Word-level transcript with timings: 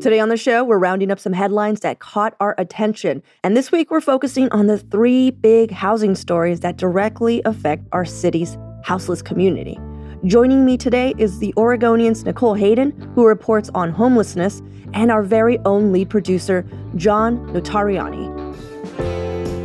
Today 0.00 0.20
on 0.20 0.28
the 0.28 0.36
show, 0.36 0.62
we're 0.62 0.78
rounding 0.78 1.10
up 1.10 1.18
some 1.18 1.32
headlines 1.32 1.80
that 1.80 1.98
caught 1.98 2.36
our 2.38 2.54
attention. 2.56 3.20
And 3.42 3.56
this 3.56 3.72
week, 3.72 3.90
we're 3.90 4.00
focusing 4.00 4.48
on 4.52 4.68
the 4.68 4.78
three 4.78 5.32
big 5.32 5.72
housing 5.72 6.14
stories 6.14 6.60
that 6.60 6.76
directly 6.76 7.42
affect 7.44 7.84
our 7.90 8.04
city's 8.04 8.56
houseless 8.84 9.22
community. 9.22 9.76
Joining 10.24 10.64
me 10.64 10.76
today 10.76 11.14
is 11.18 11.40
the 11.40 11.52
Oregonian's 11.56 12.24
Nicole 12.24 12.54
Hayden, 12.54 12.92
who 13.16 13.26
reports 13.26 13.70
on 13.74 13.90
homelessness, 13.90 14.62
and 14.94 15.10
our 15.10 15.24
very 15.24 15.58
own 15.64 15.90
lead 15.90 16.08
producer, 16.08 16.64
John 16.94 17.38
Notarianni. 17.48 18.28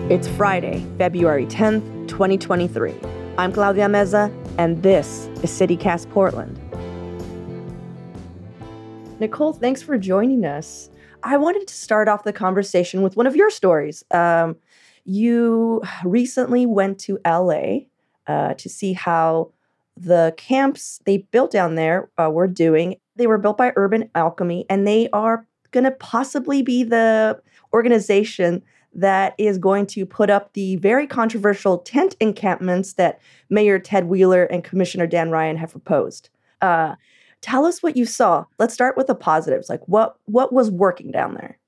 It's 0.10 0.28
Friday, 0.30 0.84
February 0.98 1.46
10th, 1.46 2.08
2023. 2.08 2.96
I'm 3.38 3.54
Claudia 3.54 3.86
Meza, 3.86 4.34
and 4.58 4.82
this 4.82 5.28
is 5.44 5.52
CityCast 5.52 6.10
Portland. 6.10 6.63
Nicole, 9.20 9.54
thanks 9.54 9.82
for 9.82 9.98
joining 9.98 10.44
us. 10.44 10.90
I 11.24 11.38
wanted 11.38 11.68
to 11.68 11.74
start 11.74 12.08
off 12.08 12.24
the 12.24 12.34
conversation 12.34 13.02
with 13.02 13.16
one 13.16 13.28
of 13.28 13.36
your 13.36 13.50
stories. 13.50 14.04
Um, 14.12 14.58
you 15.06 15.82
recently 16.04 16.66
went 16.66 17.00
to 17.02 17.20
LA 17.26 17.86
uh, 18.28 18.56
to 18.56 18.70
see 18.70 18.94
how 18.94 19.52
the 19.96 20.34
camps 20.38 21.00
they 21.06 21.20
built 21.20 21.52
down 21.52 21.76
there 21.76 22.10
uh, 22.18 22.30
were 22.30 22.48
doing. 22.48 22.96
They 23.16 23.28
were 23.28 23.38
built 23.38 23.58
by 23.58 23.74
Urban 23.76 24.10
Alchemy, 24.16 24.66
and 24.70 24.88
they 24.88 25.10
are 25.14 25.46
going 25.72 25.84
to 25.84 25.92
possibly 25.92 26.62
be 26.62 26.84
the 26.84 27.40
organization 27.74 28.64
that 28.96 29.34
is 29.38 29.58
going 29.58 29.88
to 29.88 30.06
put 30.06 30.30
up 30.30 30.54
the 30.54 30.76
very 30.78 31.08
controversial 31.08 31.80
tent 31.80 32.16
encampments 32.20 32.94
that 32.94 33.20
Mayor 33.50 33.80
Ted 33.80 34.06
Wheeler 34.06 34.46
and 34.46 34.64
Commissioner 34.64 35.08
Dan 35.08 35.32
Ryan 35.32 35.58
have 35.58 35.72
proposed. 35.72 36.30
Uh, 36.62 36.96
tell 37.44 37.66
us 37.66 37.84
what 37.84 37.96
you 37.96 38.06
saw. 38.06 38.46
Let's 38.58 38.74
start 38.74 38.98
with 38.98 39.08
the 39.08 39.16
positives. 39.16 39.70
Like 39.70 39.88
what 39.88 40.16
what 40.26 40.52
was 40.52 40.72
working 40.72 41.12
down 41.12 41.36
there? 41.36 41.60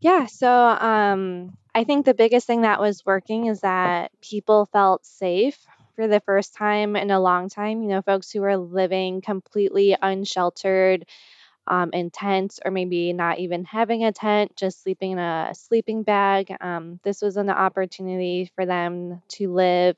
Yeah, 0.00 0.26
so 0.26 0.48
um, 0.50 1.56
I 1.74 1.84
think 1.84 2.04
the 2.04 2.14
biggest 2.14 2.46
thing 2.46 2.62
that 2.62 2.80
was 2.80 3.06
working 3.06 3.46
is 3.46 3.60
that 3.60 4.10
people 4.20 4.66
felt 4.66 5.06
safe 5.06 5.58
for 5.96 6.08
the 6.08 6.20
first 6.20 6.54
time 6.54 6.96
in 6.96 7.10
a 7.10 7.20
long 7.20 7.48
time. 7.48 7.82
You 7.82 7.88
know, 7.88 8.02
folks 8.02 8.30
who 8.30 8.40
were 8.40 8.56
living 8.56 9.20
completely 9.22 9.96
unsheltered 10.00 11.06
um, 11.68 11.90
in 11.92 12.10
tents, 12.10 12.58
or 12.64 12.72
maybe 12.72 13.12
not 13.12 13.38
even 13.38 13.64
having 13.64 14.04
a 14.04 14.12
tent, 14.12 14.56
just 14.56 14.82
sleeping 14.82 15.12
in 15.12 15.18
a 15.20 15.52
sleeping 15.54 16.02
bag. 16.02 16.54
Um, 16.60 16.98
this 17.04 17.22
was 17.22 17.36
an 17.36 17.48
opportunity 17.48 18.50
for 18.56 18.66
them 18.66 19.22
to 19.28 19.52
live 19.52 19.96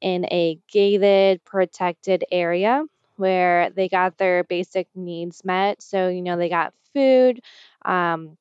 in 0.00 0.24
a 0.26 0.58
gated, 0.70 1.44
protected 1.44 2.24
area 2.30 2.84
where 3.20 3.70
they 3.70 3.88
got 3.88 4.18
their 4.18 4.44
basic 4.44 4.88
needs 4.96 5.44
met. 5.44 5.82
So, 5.82 6.08
you 6.08 6.22
know, 6.22 6.36
they 6.38 6.48
got 6.48 6.74
food, 6.94 7.40
um, 7.84 8.38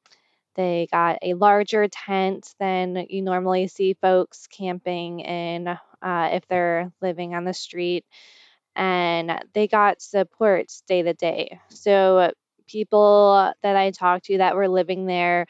they 0.56 0.88
got 0.92 1.20
a 1.22 1.36
larger 1.36 1.88
tent 1.88 2.54
than 2.60 3.08
you 3.10 3.22
normally 3.22 3.68
see 3.68 3.96
folks 4.02 4.48
camping 4.48 5.22
in 5.22 5.68
uh, 5.68 6.30
if 6.34 6.48
they're 6.48 6.92
living 7.02 7.36
on 7.36 7.46
the 7.46 7.54
street. 7.54 8.06
And 8.76 9.44
they 9.54 9.68
got 9.68 10.02
supports 10.02 10.84
day 10.88 11.02
to 11.04 11.14
day. 11.14 11.60
So, 11.70 12.32
people 12.68 13.52
that 13.64 13.76
I 13.76 13.92
talked 13.92 14.26
to 14.26 14.38
that 14.38 14.56
were 14.56 14.68
living 14.68 15.06
there 15.08 15.48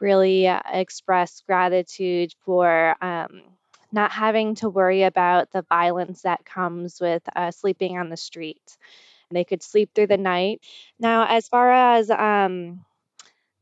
really 0.00 0.46
expressed 0.46 1.46
gratitude 1.46 2.32
for 2.44 2.94
um, 3.02 3.42
not 3.92 4.10
having 4.12 4.54
to 4.56 4.68
worry 4.68 5.02
about 5.02 5.50
the 5.50 5.62
violence 5.62 6.22
that 6.22 6.44
comes 6.44 7.00
with 7.00 7.22
uh, 7.34 7.50
sleeping 7.50 7.98
on 7.98 8.08
the 8.08 8.16
street. 8.16 8.76
They 9.30 9.44
could 9.44 9.62
sleep 9.62 9.90
through 9.94 10.08
the 10.08 10.16
night. 10.16 10.62
Now, 10.98 11.26
as 11.28 11.48
far 11.48 11.70
as 11.70 12.10
um, 12.10 12.84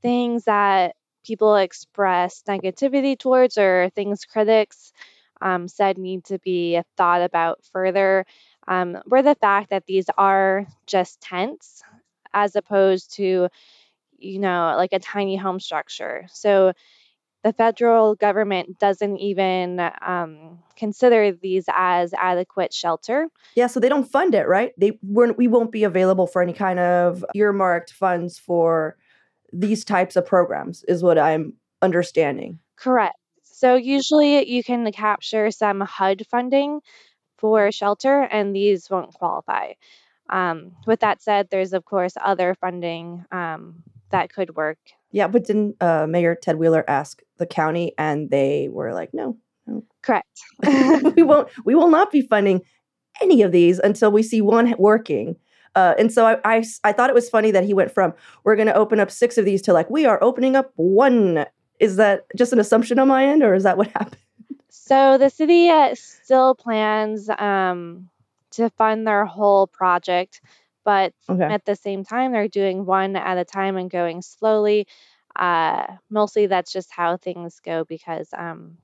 things 0.02 0.44
that 0.44 0.96
people 1.24 1.56
express 1.56 2.42
negativity 2.48 3.18
towards 3.18 3.58
or 3.58 3.90
things 3.94 4.24
critics 4.24 4.92
um, 5.40 5.68
said 5.68 5.98
need 5.98 6.24
to 6.24 6.38
be 6.38 6.80
thought 6.96 7.22
about 7.22 7.64
further 7.72 8.24
um, 8.68 8.98
were 9.06 9.22
the 9.22 9.34
fact 9.34 9.70
that 9.70 9.86
these 9.86 10.06
are 10.16 10.66
just 10.86 11.20
tents 11.20 11.82
as 12.32 12.56
opposed 12.56 13.14
to, 13.16 13.48
you 14.18 14.38
know, 14.38 14.74
like 14.76 14.92
a 14.92 14.98
tiny 14.98 15.36
home 15.36 15.60
structure. 15.60 16.26
So 16.32 16.72
the 17.46 17.52
federal 17.52 18.16
government 18.16 18.76
doesn't 18.80 19.18
even 19.18 19.78
um, 20.04 20.58
consider 20.76 21.30
these 21.30 21.66
as 21.72 22.12
adequate 22.14 22.74
shelter. 22.74 23.28
Yeah, 23.54 23.68
so 23.68 23.78
they 23.78 23.88
don't 23.88 24.10
fund 24.10 24.34
it, 24.34 24.48
right? 24.48 24.72
They 24.76 24.98
weren't. 25.00 25.38
We 25.38 25.46
won't 25.46 25.70
be 25.70 25.84
available 25.84 26.26
for 26.26 26.42
any 26.42 26.52
kind 26.52 26.80
of 26.80 27.24
earmarked 27.36 27.92
funds 27.92 28.36
for 28.36 28.96
these 29.52 29.84
types 29.84 30.16
of 30.16 30.26
programs, 30.26 30.82
is 30.88 31.04
what 31.04 31.20
I'm 31.20 31.52
understanding. 31.82 32.58
Correct. 32.74 33.14
So 33.44 33.76
usually 33.76 34.50
you 34.50 34.64
can 34.64 34.90
capture 34.90 35.52
some 35.52 35.80
HUD 35.80 36.26
funding 36.28 36.80
for 37.38 37.70
shelter, 37.70 38.22
and 38.22 38.56
these 38.56 38.90
won't 38.90 39.14
qualify. 39.14 39.74
Um, 40.28 40.72
with 40.84 40.98
that 40.98 41.22
said, 41.22 41.46
there's 41.48 41.74
of 41.74 41.84
course 41.84 42.14
other 42.20 42.56
funding 42.56 43.24
um, 43.30 43.84
that 44.10 44.32
could 44.32 44.56
work 44.56 44.78
yeah, 45.16 45.28
but 45.28 45.44
didn't 45.44 45.76
uh, 45.80 46.06
Mayor 46.06 46.34
Ted 46.34 46.56
Wheeler 46.56 46.84
ask 46.86 47.22
the 47.38 47.46
county, 47.46 47.94
and 47.96 48.28
they 48.28 48.68
were 48.70 48.92
like, 48.92 49.14
"No, 49.14 49.38
no. 49.66 49.82
correct. 50.02 50.38
we 51.16 51.22
won't. 51.22 51.48
We 51.64 51.74
will 51.74 51.88
not 51.88 52.12
be 52.12 52.20
funding 52.20 52.60
any 53.22 53.40
of 53.40 53.50
these 53.50 53.78
until 53.78 54.12
we 54.12 54.22
see 54.22 54.42
one 54.42 54.74
working." 54.78 55.34
Uh, 55.74 55.94
and 55.98 56.12
so 56.12 56.26
I, 56.26 56.36
I, 56.44 56.64
I 56.84 56.92
thought 56.92 57.08
it 57.08 57.14
was 57.14 57.30
funny 57.30 57.50
that 57.50 57.64
he 57.64 57.72
went 57.72 57.92
from 57.92 58.12
we're 58.44 58.56
going 58.56 58.68
to 58.68 58.74
open 58.74 59.00
up 59.00 59.10
six 59.10 59.38
of 59.38 59.46
these 59.46 59.62
to 59.62 59.72
like 59.72 59.88
we 59.88 60.04
are 60.04 60.22
opening 60.22 60.54
up 60.54 60.70
one. 60.76 61.46
Is 61.80 61.96
that 61.96 62.26
just 62.36 62.52
an 62.52 62.60
assumption 62.60 62.98
on 62.98 63.08
my 63.08 63.24
end, 63.24 63.42
or 63.42 63.54
is 63.54 63.62
that 63.62 63.78
what 63.78 63.86
happened? 63.94 64.18
So 64.68 65.16
the 65.16 65.30
city 65.30 65.70
uh, 65.70 65.94
still 65.94 66.54
plans 66.54 67.30
um, 67.38 68.10
to 68.50 68.68
fund 68.68 69.06
their 69.06 69.24
whole 69.24 69.66
project 69.66 70.42
but 70.86 71.12
okay. 71.28 71.44
at 71.44 71.64
the 71.66 71.76
same 71.76 72.04
time 72.04 72.32
they're 72.32 72.48
doing 72.48 72.86
one 72.86 73.16
at 73.16 73.36
a 73.36 73.44
time 73.44 73.76
and 73.76 73.90
going 73.90 74.22
slowly 74.22 74.86
uh, 75.38 75.86
mostly 76.08 76.46
that's 76.46 76.72
just 76.72 76.90
how 76.90 77.18
things 77.18 77.60
go 77.60 77.84
because 77.84 78.28
um, 78.36 78.78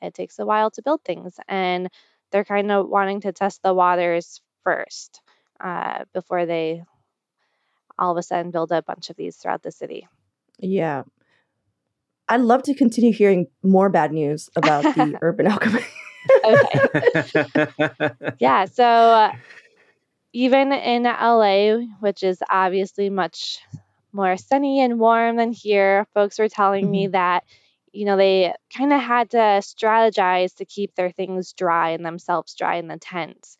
it 0.00 0.14
takes 0.14 0.38
a 0.38 0.46
while 0.46 0.70
to 0.70 0.82
build 0.82 1.00
things 1.04 1.34
and 1.48 1.88
they're 2.30 2.44
kind 2.44 2.70
of 2.70 2.88
wanting 2.88 3.20
to 3.20 3.32
test 3.32 3.60
the 3.62 3.74
waters 3.74 4.40
first 4.62 5.20
uh, 5.60 6.04
before 6.12 6.46
they 6.46 6.82
all 7.98 8.12
of 8.12 8.18
a 8.18 8.22
sudden 8.22 8.50
build 8.50 8.72
a 8.72 8.82
bunch 8.82 9.10
of 9.10 9.16
these 9.16 9.36
throughout 9.36 9.62
the 9.62 9.72
city. 9.72 10.06
Yeah. 10.58 11.04
I'd 12.28 12.40
love 12.40 12.62
to 12.64 12.74
continue 12.74 13.12
hearing 13.12 13.46
more 13.62 13.88
bad 13.88 14.12
news 14.12 14.50
about 14.54 14.84
the 14.94 15.16
urban 15.22 15.46
alchemy. 15.48 15.84
Okay. 16.44 16.80
Yeah 18.38 18.64
so 18.66 18.84
uh, 18.84 19.32
even 20.36 20.70
in 20.70 21.04
LA, 21.04 21.78
which 22.00 22.22
is 22.22 22.42
obviously 22.50 23.08
much 23.08 23.58
more 24.12 24.36
sunny 24.36 24.82
and 24.82 24.98
warm 24.98 25.36
than 25.36 25.50
here, 25.50 26.06
folks 26.12 26.38
were 26.38 26.46
telling 26.46 26.84
mm-hmm. 26.84 26.90
me 26.90 27.06
that, 27.06 27.44
you 27.92 28.04
know, 28.04 28.18
they 28.18 28.52
kind 28.76 28.92
of 28.92 29.00
had 29.00 29.30
to 29.30 29.38
strategize 29.38 30.54
to 30.56 30.66
keep 30.66 30.94
their 30.94 31.10
things 31.10 31.54
dry 31.54 31.88
and 31.88 32.04
themselves 32.04 32.54
dry 32.54 32.76
in 32.76 32.86
the 32.86 32.98
tents. 32.98 33.56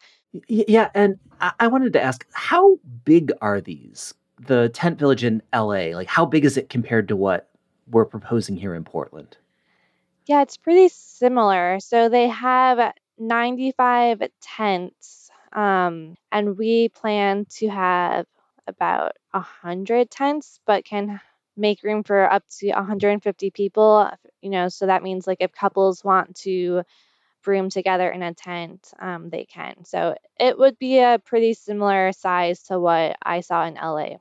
Yeah. 0.49 0.91
And 0.95 1.19
I 1.59 1.67
wanted 1.69 1.95
to 1.95 2.03
ask, 2.03 2.27
how 2.33 2.79
big 3.07 3.33
are 3.41 3.63
these? 3.63 4.13
The 4.39 4.69
tent 4.69 4.99
village 4.99 5.25
in 5.25 5.41
LA, 5.55 5.95
like 5.95 6.09
how 6.09 6.27
big 6.27 6.45
is 6.45 6.59
it 6.59 6.69
compared 6.69 7.09
to 7.09 7.17
what 7.17 7.49
we're 7.91 8.05
proposing 8.05 8.55
here 8.55 8.75
in 8.75 8.85
Portland? 8.85 9.39
Yeah, 10.27 10.43
it's 10.43 10.59
pretty 10.59 10.91
similar. 10.91 11.81
So 11.81 12.11
they 12.11 12.29
have 12.29 12.93
95 13.19 14.25
tents 14.43 15.26
Um, 15.57 16.17
and 16.31 16.57
we 16.57 16.91
plan 16.91 17.47
to 17.57 17.69
have 17.69 18.27
about 18.69 19.13
100 19.33 20.11
tents, 20.11 20.61
but 20.67 20.85
can 20.85 21.21
make 21.57 21.83
room 21.83 22.05
for 22.05 22.31
up 22.31 22.45
to 22.59 22.69
150 22.69 23.51
people. 23.51 24.11
You 24.43 24.51
know, 24.51 24.69
so 24.69 24.87
that 24.87 25.03
means 25.03 25.27
like 25.27 25.39
if 25.41 25.53
couples 25.53 26.05
want 26.05 26.37
to 26.41 26.83
room 27.47 27.71
together 27.71 28.11
in 28.11 28.23
a 28.23 28.35
tent, 28.35 28.93
um, 29.01 29.31
they 29.31 29.45
can. 29.45 29.85
So 29.85 30.17
it 30.39 30.59
would 30.59 30.79
be 30.79 30.99
a 30.99 31.21
pretty 31.25 31.55
similar 31.55 32.13
size 32.13 32.63
to 32.65 32.79
what 32.79 33.17
I 33.23 33.41
saw 33.41 33.65
in 33.65 33.75
LA. 33.75 34.17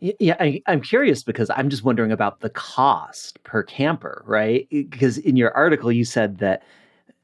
Yeah, 0.00 0.36
I, 0.40 0.62
am 0.66 0.80
curious 0.80 1.22
because 1.22 1.50
I'm 1.50 1.70
just 1.70 1.84
wondering 1.84 2.12
about 2.12 2.40
the 2.40 2.50
cost 2.50 3.42
per 3.44 3.62
camper, 3.62 4.22
right? 4.26 4.66
Because 4.70 5.18
in 5.18 5.36
your 5.36 5.52
article, 5.52 5.90
you 5.90 6.04
said 6.04 6.38
that 6.38 6.62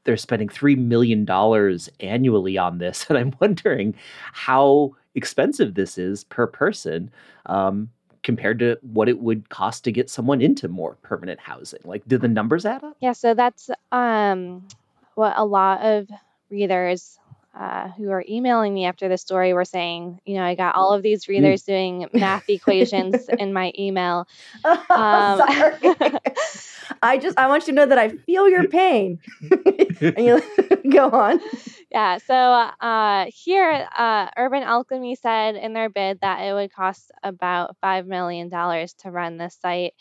they're 0.03 0.17
spending 0.17 0.49
$3 0.49 0.77
million 0.77 1.29
annually 1.99 2.57
on 2.57 2.77
this. 2.77 3.05
And 3.13 3.17
I'm 3.17 3.33
wondering 3.39 3.95
how 4.31 4.95
expensive 5.15 5.75
this 5.75 5.97
is 5.97 6.23
per 6.23 6.47
person 6.47 7.11
um, 7.45 7.89
compared 8.23 8.59
to 8.59 8.77
what 8.81 9.09
it 9.09 9.19
would 9.19 9.49
cost 9.49 9.83
to 9.83 9.91
get 9.91 10.09
someone 10.09 10.41
into 10.41 10.67
more 10.67 10.95
permanent 11.03 11.39
housing. 11.39 11.81
Like, 11.83 12.07
do 12.07 12.17
the 12.17 12.27
numbers 12.27 12.65
add 12.65 12.83
up? 12.83 12.97
Yeah, 13.01 13.11
so 13.11 13.33
that's 13.33 13.69
um, 13.91 14.67
what 15.15 15.33
a 15.37 15.45
lot 15.45 15.81
of 15.81 16.09
readers 16.49 17.19
uh, 17.53 17.87
who 17.89 18.09
are 18.09 18.25
emailing 18.27 18.73
me 18.73 18.85
after 18.85 19.07
the 19.07 19.17
story 19.17 19.53
were 19.53 19.65
saying, 19.65 20.19
you 20.25 20.35
know, 20.35 20.43
I 20.43 20.55
got 20.55 20.75
all 20.75 20.91
of 20.91 21.03
these 21.03 21.25
mm. 21.25 21.29
readers 21.29 21.61
doing 21.61 22.07
math 22.11 22.49
equations 22.49 23.29
in 23.39 23.53
my 23.53 23.71
email. 23.77 24.27
Um, 24.93 25.41
I 27.01 27.17
just 27.19 27.37
I 27.37 27.47
want 27.47 27.63
you 27.63 27.73
to 27.73 27.73
know 27.73 27.85
that 27.85 27.97
I 27.97 28.09
feel 28.09 28.47
your 28.47 28.67
pain. 28.67 29.19
and 30.01 30.17
you 30.17 30.41
go 30.91 31.09
on. 31.09 31.39
Yeah. 31.89 32.17
So 32.19 32.33
uh, 32.35 33.25
here, 33.29 33.87
uh, 33.97 34.27
Urban 34.37 34.63
Alchemy 34.63 35.15
said 35.15 35.55
in 35.55 35.73
their 35.73 35.89
bid 35.89 36.19
that 36.21 36.41
it 36.41 36.53
would 36.53 36.71
cost 36.73 37.11
about 37.23 37.75
five 37.81 38.05
million 38.05 38.49
dollars 38.49 38.93
to 38.99 39.11
run 39.11 39.37
this 39.37 39.57
site, 39.61 39.93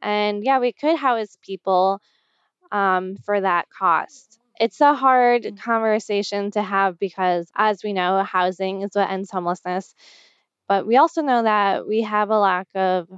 and 0.00 0.44
yeah, 0.44 0.58
we 0.58 0.72
could 0.72 0.96
house 0.96 1.36
people 1.42 2.00
um, 2.70 3.16
for 3.24 3.40
that 3.40 3.68
cost. 3.70 4.38
It's 4.60 4.80
a 4.80 4.94
hard 4.94 5.42
mm. 5.44 5.58
conversation 5.60 6.50
to 6.52 6.62
have 6.62 6.98
because, 6.98 7.50
as 7.54 7.82
we 7.84 7.92
know, 7.92 8.22
housing 8.22 8.82
is 8.82 8.90
what 8.94 9.10
ends 9.10 9.30
homelessness. 9.30 9.94
But 10.68 10.86
we 10.86 10.96
also 10.96 11.22
know 11.22 11.42
that 11.42 11.86
we 11.88 12.02
have 12.02 12.30
a 12.30 12.38
lack 12.38 12.68
of 12.74 13.08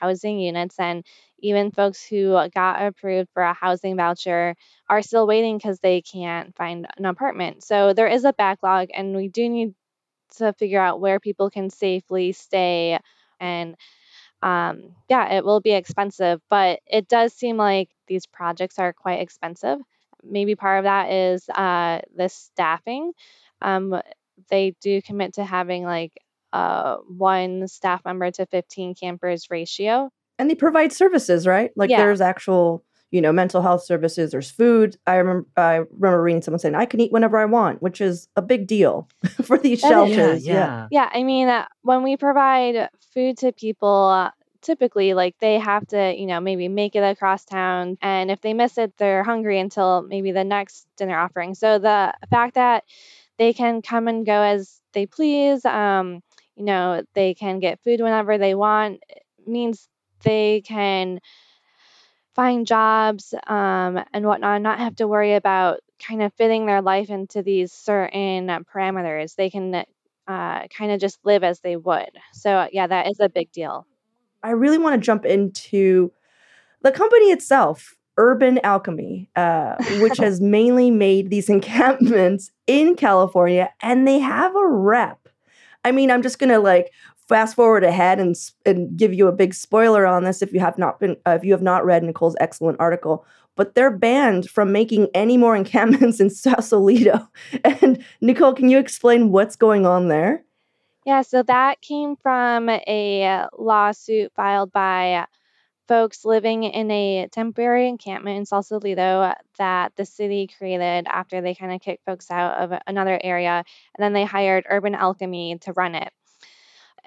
housing 0.00 0.38
units, 0.38 0.78
and 0.78 1.04
even 1.40 1.70
folks 1.72 2.04
who 2.04 2.38
got 2.54 2.82
approved 2.86 3.30
for 3.34 3.42
a 3.42 3.52
housing 3.54 3.96
voucher 3.96 4.54
are 4.88 5.02
still 5.02 5.26
waiting 5.26 5.58
because 5.58 5.80
they 5.80 6.02
can't 6.02 6.54
find 6.56 6.86
an 6.96 7.04
apartment. 7.06 7.64
So 7.64 7.92
there 7.94 8.08
is 8.08 8.24
a 8.24 8.32
backlog, 8.32 8.88
and 8.94 9.16
we 9.16 9.28
do 9.28 9.48
need 9.48 9.74
to 10.38 10.52
figure 10.54 10.80
out 10.80 11.00
where 11.00 11.20
people 11.20 11.50
can 11.50 11.70
safely 11.70 12.32
stay. 12.32 12.98
And 13.40 13.76
um, 14.42 14.94
yeah, 15.08 15.34
it 15.34 15.44
will 15.44 15.60
be 15.60 15.72
expensive, 15.72 16.40
but 16.50 16.80
it 16.86 17.08
does 17.08 17.32
seem 17.34 17.56
like 17.56 17.90
these 18.08 18.26
projects 18.26 18.78
are 18.78 18.92
quite 18.92 19.20
expensive 19.20 19.78
maybe 20.22 20.54
part 20.54 20.78
of 20.78 20.84
that 20.84 21.10
is 21.10 21.48
uh, 21.50 22.00
the 22.16 22.28
staffing. 22.28 23.12
Um, 23.62 24.00
they 24.50 24.74
do 24.80 25.02
commit 25.02 25.34
to 25.34 25.44
having 25.44 25.84
like 25.84 26.12
uh, 26.52 26.96
one 27.08 27.68
staff 27.68 28.04
member 28.04 28.30
to 28.30 28.46
15 28.46 28.94
campers 28.94 29.50
ratio. 29.50 30.10
And 30.38 30.48
they 30.48 30.54
provide 30.54 30.92
services, 30.92 31.46
right? 31.46 31.70
Like 31.76 31.90
yeah. 31.90 31.98
there's 31.98 32.20
actual, 32.20 32.84
you 33.10 33.20
know, 33.20 33.32
mental 33.32 33.60
health 33.60 33.82
services. 33.82 34.30
There's 34.30 34.50
food. 34.50 34.96
I 35.06 35.16
remember, 35.16 35.48
I 35.56 35.76
remember 35.76 36.22
reading 36.22 36.42
someone 36.42 36.60
saying, 36.60 36.76
"I 36.76 36.84
can 36.84 37.00
eat 37.00 37.10
whenever 37.10 37.38
I 37.38 37.44
want," 37.44 37.82
which 37.82 38.00
is 38.00 38.28
a 38.36 38.42
big 38.42 38.68
deal 38.68 39.08
for 39.42 39.58
these 39.58 39.80
that 39.80 39.88
shelters. 39.88 40.46
Yeah, 40.46 40.54
yeah, 40.54 40.88
yeah. 40.92 41.10
I 41.12 41.24
mean, 41.24 41.48
uh, 41.48 41.66
when 41.82 42.04
we 42.04 42.16
provide 42.16 42.88
food 43.12 43.36
to 43.38 43.50
people, 43.50 44.30
typically 44.62 45.14
like 45.14 45.36
they 45.38 45.58
have 45.58 45.86
to 45.88 46.14
you 46.16 46.26
know 46.26 46.40
maybe 46.40 46.68
make 46.68 46.96
it 46.96 47.00
across 47.02 47.44
town 47.44 47.96
and 48.02 48.30
if 48.30 48.40
they 48.40 48.54
miss 48.54 48.78
it 48.78 48.92
they're 48.98 49.24
hungry 49.24 49.58
until 49.60 50.02
maybe 50.02 50.32
the 50.32 50.44
next 50.44 50.86
dinner 50.96 51.18
offering. 51.18 51.54
So 51.54 51.78
the 51.78 52.14
fact 52.30 52.54
that 52.54 52.84
they 53.38 53.52
can 53.52 53.82
come 53.82 54.08
and 54.08 54.26
go 54.26 54.42
as 54.42 54.80
they 54.92 55.06
please 55.06 55.64
um, 55.64 56.22
you 56.56 56.64
know 56.64 57.02
they 57.14 57.34
can 57.34 57.60
get 57.60 57.80
food 57.82 58.00
whenever 58.00 58.38
they 58.38 58.54
want 58.54 59.02
means 59.46 59.88
they 60.24 60.62
can 60.62 61.20
find 62.34 62.66
jobs 62.66 63.34
um, 63.46 63.98
and 64.12 64.24
whatnot 64.26 64.62
not 64.62 64.78
have 64.78 64.96
to 64.96 65.08
worry 65.08 65.34
about 65.34 65.80
kind 66.06 66.22
of 66.22 66.32
fitting 66.34 66.66
their 66.66 66.82
life 66.82 67.10
into 67.10 67.42
these 67.42 67.72
certain 67.72 68.46
parameters. 68.72 69.34
They 69.34 69.50
can 69.50 69.74
uh, 69.74 70.66
kind 70.68 70.92
of 70.92 71.00
just 71.00 71.18
live 71.24 71.42
as 71.42 71.60
they 71.60 71.76
would. 71.76 72.10
So 72.34 72.68
yeah 72.72 72.86
that 72.86 73.08
is 73.10 73.18
a 73.20 73.28
big 73.28 73.50
deal 73.52 73.87
I 74.42 74.50
really 74.50 74.78
want 74.78 75.00
to 75.00 75.04
jump 75.04 75.24
into 75.24 76.12
the 76.82 76.92
company 76.92 77.26
itself, 77.26 77.94
Urban 78.16 78.60
Alchemy, 78.62 79.30
uh, 79.36 79.76
which 80.00 80.16
has 80.18 80.40
mainly 80.40 80.90
made 80.90 81.30
these 81.30 81.48
encampments 81.48 82.50
in 82.66 82.94
California, 82.94 83.72
and 83.82 84.06
they 84.06 84.18
have 84.18 84.54
a 84.54 84.66
rep. 84.66 85.28
I 85.84 85.92
mean, 85.92 86.10
I'm 86.10 86.22
just 86.22 86.38
gonna 86.38 86.58
like 86.58 86.90
fast 87.28 87.54
forward 87.54 87.84
ahead 87.84 88.18
and 88.18 88.34
and 88.64 88.96
give 88.96 89.12
you 89.14 89.28
a 89.28 89.32
big 89.32 89.54
spoiler 89.54 90.06
on 90.06 90.24
this 90.24 90.42
if 90.42 90.52
you 90.52 90.60
have 90.60 90.78
not 90.78 90.98
been 90.98 91.16
uh, 91.26 91.32
if 91.32 91.44
you 91.44 91.52
have 91.52 91.62
not 91.62 91.84
read 91.84 92.02
Nicole's 92.02 92.36
excellent 92.40 92.80
article. 92.80 93.24
But 93.54 93.74
they're 93.74 93.96
banned 93.96 94.48
from 94.48 94.70
making 94.70 95.08
any 95.14 95.36
more 95.36 95.56
encampments 95.62 96.20
in 96.20 96.30
Sausalito. 96.30 97.28
And 97.64 98.04
Nicole, 98.20 98.54
can 98.54 98.68
you 98.68 98.78
explain 98.78 99.32
what's 99.32 99.56
going 99.56 99.84
on 99.84 100.08
there? 100.08 100.44
Yeah, 101.08 101.22
so 101.22 101.42
that 101.44 101.80
came 101.80 102.16
from 102.16 102.68
a 102.68 103.46
lawsuit 103.58 104.30
filed 104.36 104.72
by 104.72 105.24
folks 105.86 106.26
living 106.26 106.64
in 106.64 106.90
a 106.90 107.28
temporary 107.32 107.88
encampment 107.88 108.36
in 108.36 108.44
Sausalito 108.44 109.32
that 109.56 109.92
the 109.96 110.04
city 110.04 110.50
created 110.58 111.06
after 111.06 111.40
they 111.40 111.54
kind 111.54 111.72
of 111.72 111.80
kicked 111.80 112.04
folks 112.04 112.30
out 112.30 112.58
of 112.58 112.78
another 112.86 113.18
area, 113.24 113.64
and 113.96 114.04
then 114.04 114.12
they 114.12 114.26
hired 114.26 114.66
Urban 114.68 114.94
Alchemy 114.94 115.56
to 115.62 115.72
run 115.72 115.94
it. 115.94 116.12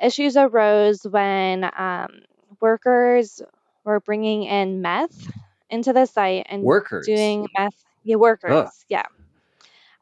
Issues 0.01 0.35
arose 0.35 1.03
when 1.03 1.69
um, 1.77 2.21
workers 2.59 3.39
were 3.83 3.99
bringing 3.99 4.45
in 4.45 4.81
meth 4.81 5.31
into 5.69 5.93
the 5.93 6.07
site 6.07 6.47
and 6.49 6.63
workers 6.63 7.05
doing 7.05 7.47
meth. 7.55 7.75
Yeah, 8.03 8.15
workers. 8.15 8.51
Ugh. 8.51 8.69
Yeah. 8.89 9.05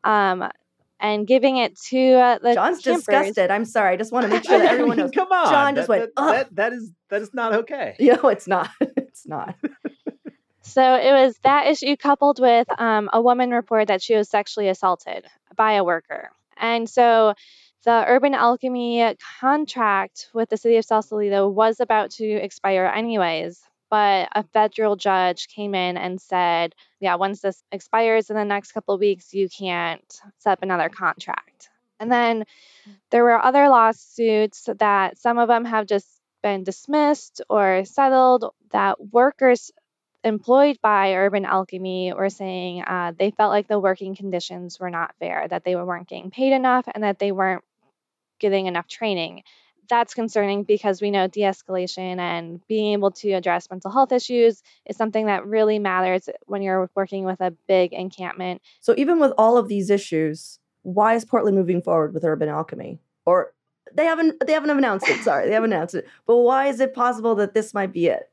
Um, 0.06 0.50
and 1.00 1.26
giving 1.26 1.58
it 1.58 1.80
to 1.80 2.14
uh, 2.14 2.40
the 2.40 2.54
John's 2.54 2.82
campers. 2.82 3.06
disgusted. 3.06 3.52
I'm 3.52 3.66
sorry. 3.66 3.94
I 3.94 3.98
just 3.98 4.12
want 4.12 4.24
to 4.24 4.30
make 4.30 4.44
sure 4.46 4.58
that 4.58 4.72
everyone 4.72 4.98
knows. 4.98 5.12
Come 5.12 5.32
on, 5.32 5.50
John 5.50 5.76
just 5.76 5.88
that, 5.88 6.00
went. 6.00 6.16
That, 6.16 6.32
that, 6.32 6.56
that 6.56 6.74
is 6.74 6.92
that 7.10 7.22
is 7.22 7.34
not 7.34 7.54
okay. 7.54 7.96
No, 8.00 8.30
it's 8.30 8.48
not. 8.48 8.70
it's 8.82 9.28
not. 9.28 9.56
so 10.62 10.96
it 10.96 11.12
was 11.12 11.38
that 11.44 11.68
issue 11.68 11.96
coupled 11.96 12.40
with 12.40 12.68
um, 12.80 13.10
a 13.14 13.22
woman 13.22 13.52
report 13.52 13.88
that 13.88 14.02
she 14.02 14.16
was 14.16 14.30
sexually 14.30 14.68
assaulted 14.68 15.26
by 15.56 15.74
a 15.74 15.84
worker, 15.84 16.32
and 16.58 16.90
so 16.90 17.34
the 17.86 18.04
Urban 18.08 18.34
Alchemy 18.34 19.16
contract 19.40 20.30
with 20.34 20.50
the 20.50 20.58
city 20.58 20.76
of 20.78 20.86
Sausalito 20.86 21.48
was 21.48 21.80
about 21.80 22.12
to 22.12 22.26
expire 22.26 22.86
anyways 22.86 23.62
but 23.90 24.30
a 24.34 24.44
federal 24.44 24.96
judge 24.96 25.48
came 25.48 25.76
in 25.76 25.98
and 25.98 26.22
said, 26.22 26.76
yeah, 27.00 27.16
once 27.16 27.42
this 27.42 27.64
expires 27.72 28.30
in 28.30 28.36
the 28.36 28.46
next 28.46 28.72
couple 28.72 28.94
of 28.94 29.00
weeks, 29.00 29.34
you 29.34 29.50
can't 29.50 30.20
set 30.38 30.54
up 30.54 30.64
another 30.64 30.90
contract. 30.90 31.70
And 32.00 32.12
then 32.12 32.46
there 33.12 33.24
were 33.24 33.44
other 33.44 33.68
lawsuits 33.70 34.70
that 34.78 35.18
some 35.18 35.38
of 35.38 35.48
them 35.48 35.66
have 35.66 35.86
just 35.88 36.08
been 36.42 36.64
dismissed 36.64 37.42
or 37.50 37.84
settled 37.86 38.54
that 38.72 39.12
workers 39.12 39.72
employed 40.24 40.78
by 40.82 41.14
Urban 41.16 41.46
Alchemy 41.46 42.14
were 42.14 42.30
saying 42.30 42.84
uh, 42.84 43.14
they 43.18 43.32
felt 43.32 43.52
like 43.52 43.68
the 43.68 43.80
working 43.80 44.16
conditions 44.16 44.80
were 44.80 44.90
not 44.90 45.16
fair, 45.20 45.48
that 45.48 45.64
they 45.64 45.76
weren't 45.76 46.08
getting 46.08 46.32
paid 46.32 46.54
enough, 46.54 46.86
and 46.94 47.04
that 47.04 47.20
they 47.20 47.32
weren't 47.32 47.64
getting 48.40 48.68
enough 48.68 48.88
training 48.88 49.44
that's 49.90 50.14
concerning 50.14 50.64
because 50.64 51.02
we 51.02 51.12
know 51.12 51.28
de 51.28 51.42
escalation 51.42 52.20
and 52.20 52.66
being 52.68 52.94
able 52.94 53.12
to 53.12 53.32
address 53.32 53.70
mental 53.70 53.92
health 53.92 54.12
issues 54.12 54.64
is 54.86 54.96
something 54.96 55.26
that 55.26 55.46
really 55.46 55.80
matters 55.80 56.30
when 56.46 56.62
you're 56.62 56.90
working 56.96 57.26
with 57.26 57.42
a 57.42 57.52
big 57.68 57.92
encampment. 57.94 58.62
So, 58.80 58.94
even 58.98 59.20
with 59.20 59.34
all 59.38 59.58
of 59.58 59.68
these 59.68 59.90
issues, 59.90 60.60
why 60.84 61.16
is 61.16 61.26
Portland 61.26 61.58
moving 61.58 61.82
forward 61.82 62.14
with 62.14 62.24
Urban 62.24 62.50
Alchemy? 62.50 63.00
Or 63.26 63.54
they 63.94 64.06
haven't 64.06 64.46
they 64.46 64.54
haven't 64.54 64.70
announced 64.70 65.10
it. 65.10 65.22
Sorry, 65.24 65.48
they 65.48 65.54
haven't 65.54 65.74
announced 65.74 65.96
it. 65.96 66.08
But 66.26 66.38
why 66.38 66.68
is 66.68 66.80
it 66.80 66.94
possible 66.94 67.36
that 67.36 67.54
this 67.54 67.74
might 67.74 67.92
be 67.92 68.08
it? 68.08 68.30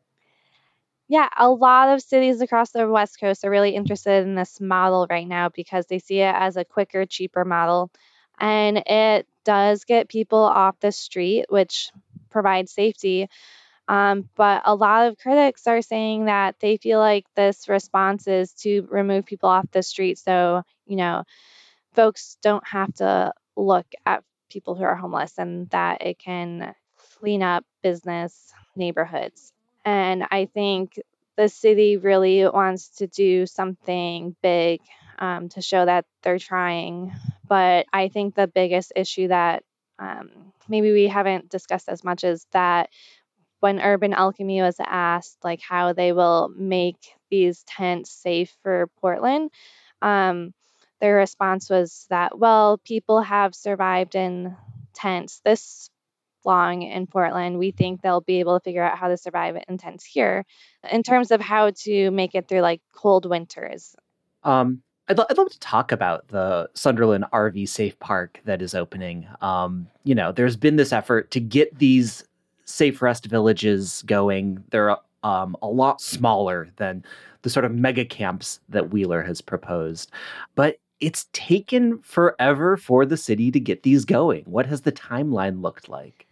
Yeah, 1.08 1.28
a 1.38 1.48
lot 1.48 1.88
of 1.88 2.02
cities 2.02 2.40
across 2.40 2.72
the 2.72 2.88
West 2.88 3.20
Coast 3.20 3.44
are 3.44 3.50
really 3.50 3.76
interested 3.76 4.26
in 4.26 4.34
this 4.34 4.60
model 4.60 5.06
right 5.08 5.26
now 5.26 5.48
because 5.48 5.86
they 5.86 6.00
see 6.00 6.18
it 6.18 6.34
as 6.34 6.56
a 6.56 6.64
quicker, 6.64 7.06
cheaper 7.06 7.44
model. 7.44 7.92
And 8.40 8.78
it 8.78 9.26
does 9.46 9.84
get 9.84 10.10
people 10.10 10.40
off 10.40 10.78
the 10.80 10.92
street, 10.92 11.46
which 11.48 11.90
provides 12.28 12.72
safety. 12.72 13.30
Um, 13.88 14.28
but 14.34 14.62
a 14.64 14.74
lot 14.74 15.06
of 15.06 15.16
critics 15.16 15.66
are 15.68 15.80
saying 15.80 16.24
that 16.24 16.56
they 16.58 16.76
feel 16.76 16.98
like 16.98 17.24
this 17.36 17.68
response 17.68 18.26
is 18.26 18.52
to 18.64 18.86
remove 18.90 19.24
people 19.24 19.48
off 19.48 19.70
the 19.70 19.82
street. 19.82 20.18
So, 20.18 20.62
you 20.86 20.96
know, 20.96 21.22
folks 21.94 22.36
don't 22.42 22.66
have 22.66 22.92
to 22.94 23.32
look 23.56 23.86
at 24.04 24.24
people 24.50 24.74
who 24.74 24.82
are 24.82 24.96
homeless 24.96 25.38
and 25.38 25.70
that 25.70 26.02
it 26.02 26.18
can 26.18 26.74
clean 27.20 27.42
up 27.42 27.64
business 27.82 28.52
neighborhoods. 28.74 29.52
And 29.84 30.24
I 30.28 30.46
think 30.46 30.98
the 31.36 31.48
city 31.48 31.96
really 31.96 32.44
wants 32.44 32.88
to 32.96 33.06
do 33.06 33.46
something 33.46 34.34
big 34.42 34.80
um, 35.18 35.48
to 35.50 35.62
show 35.62 35.84
that 35.84 36.06
they're 36.22 36.40
trying. 36.40 37.12
But 37.48 37.86
I 37.92 38.08
think 38.08 38.34
the 38.34 38.46
biggest 38.46 38.92
issue 38.96 39.28
that 39.28 39.62
um, 39.98 40.52
maybe 40.68 40.92
we 40.92 41.06
haven't 41.08 41.48
discussed 41.48 41.88
as 41.88 42.04
much 42.04 42.24
is 42.24 42.46
that 42.52 42.90
when 43.60 43.80
Urban 43.80 44.12
Alchemy 44.12 44.60
was 44.62 44.76
asked 44.78 45.38
like 45.42 45.60
how 45.60 45.92
they 45.92 46.12
will 46.12 46.50
make 46.54 47.14
these 47.30 47.62
tents 47.64 48.10
safe 48.10 48.54
for 48.62 48.88
Portland, 49.00 49.50
um, 50.02 50.52
their 51.00 51.16
response 51.16 51.68
was 51.70 52.06
that 52.10 52.38
well, 52.38 52.78
people 52.78 53.22
have 53.22 53.54
survived 53.54 54.14
in 54.14 54.56
tents 54.94 55.40
this 55.44 55.90
long 56.44 56.82
in 56.82 57.06
Portland. 57.06 57.58
We 57.58 57.72
think 57.72 58.00
they'll 58.00 58.20
be 58.20 58.40
able 58.40 58.58
to 58.58 58.62
figure 58.62 58.82
out 58.82 58.98
how 58.98 59.08
to 59.08 59.16
survive 59.16 59.56
in 59.68 59.78
tents 59.78 60.04
here. 60.04 60.44
In 60.90 61.02
terms 61.02 61.30
of 61.30 61.40
how 61.40 61.72
to 61.82 62.10
make 62.10 62.34
it 62.34 62.48
through 62.48 62.60
like 62.60 62.80
cold 62.94 63.26
winters. 63.26 63.94
Um, 64.42 64.82
I'd, 65.08 65.18
lo- 65.18 65.26
I'd 65.30 65.38
love 65.38 65.50
to 65.50 65.60
talk 65.60 65.92
about 65.92 66.28
the 66.28 66.68
Sunderland 66.74 67.24
RV 67.32 67.68
Safe 67.68 67.98
Park 68.00 68.40
that 68.44 68.60
is 68.60 68.74
opening. 68.74 69.26
Um, 69.40 69.86
you 70.04 70.14
know, 70.14 70.32
there's 70.32 70.56
been 70.56 70.76
this 70.76 70.92
effort 70.92 71.30
to 71.30 71.40
get 71.40 71.78
these 71.78 72.24
safe 72.64 73.00
rest 73.00 73.26
villages 73.26 74.02
going. 74.06 74.64
They're 74.70 74.96
um, 75.22 75.56
a 75.62 75.68
lot 75.68 76.00
smaller 76.00 76.68
than 76.76 77.04
the 77.42 77.50
sort 77.50 77.64
of 77.64 77.72
mega 77.72 78.04
camps 78.04 78.60
that 78.68 78.90
Wheeler 78.90 79.22
has 79.22 79.40
proposed. 79.40 80.10
But 80.56 80.78
it's 81.00 81.26
taken 81.32 81.98
forever 82.00 82.76
for 82.76 83.06
the 83.06 83.16
city 83.16 83.50
to 83.52 83.60
get 83.60 83.82
these 83.82 84.04
going. 84.04 84.44
What 84.44 84.66
has 84.66 84.80
the 84.80 84.92
timeline 84.92 85.62
looked 85.62 85.88
like? 85.88 86.25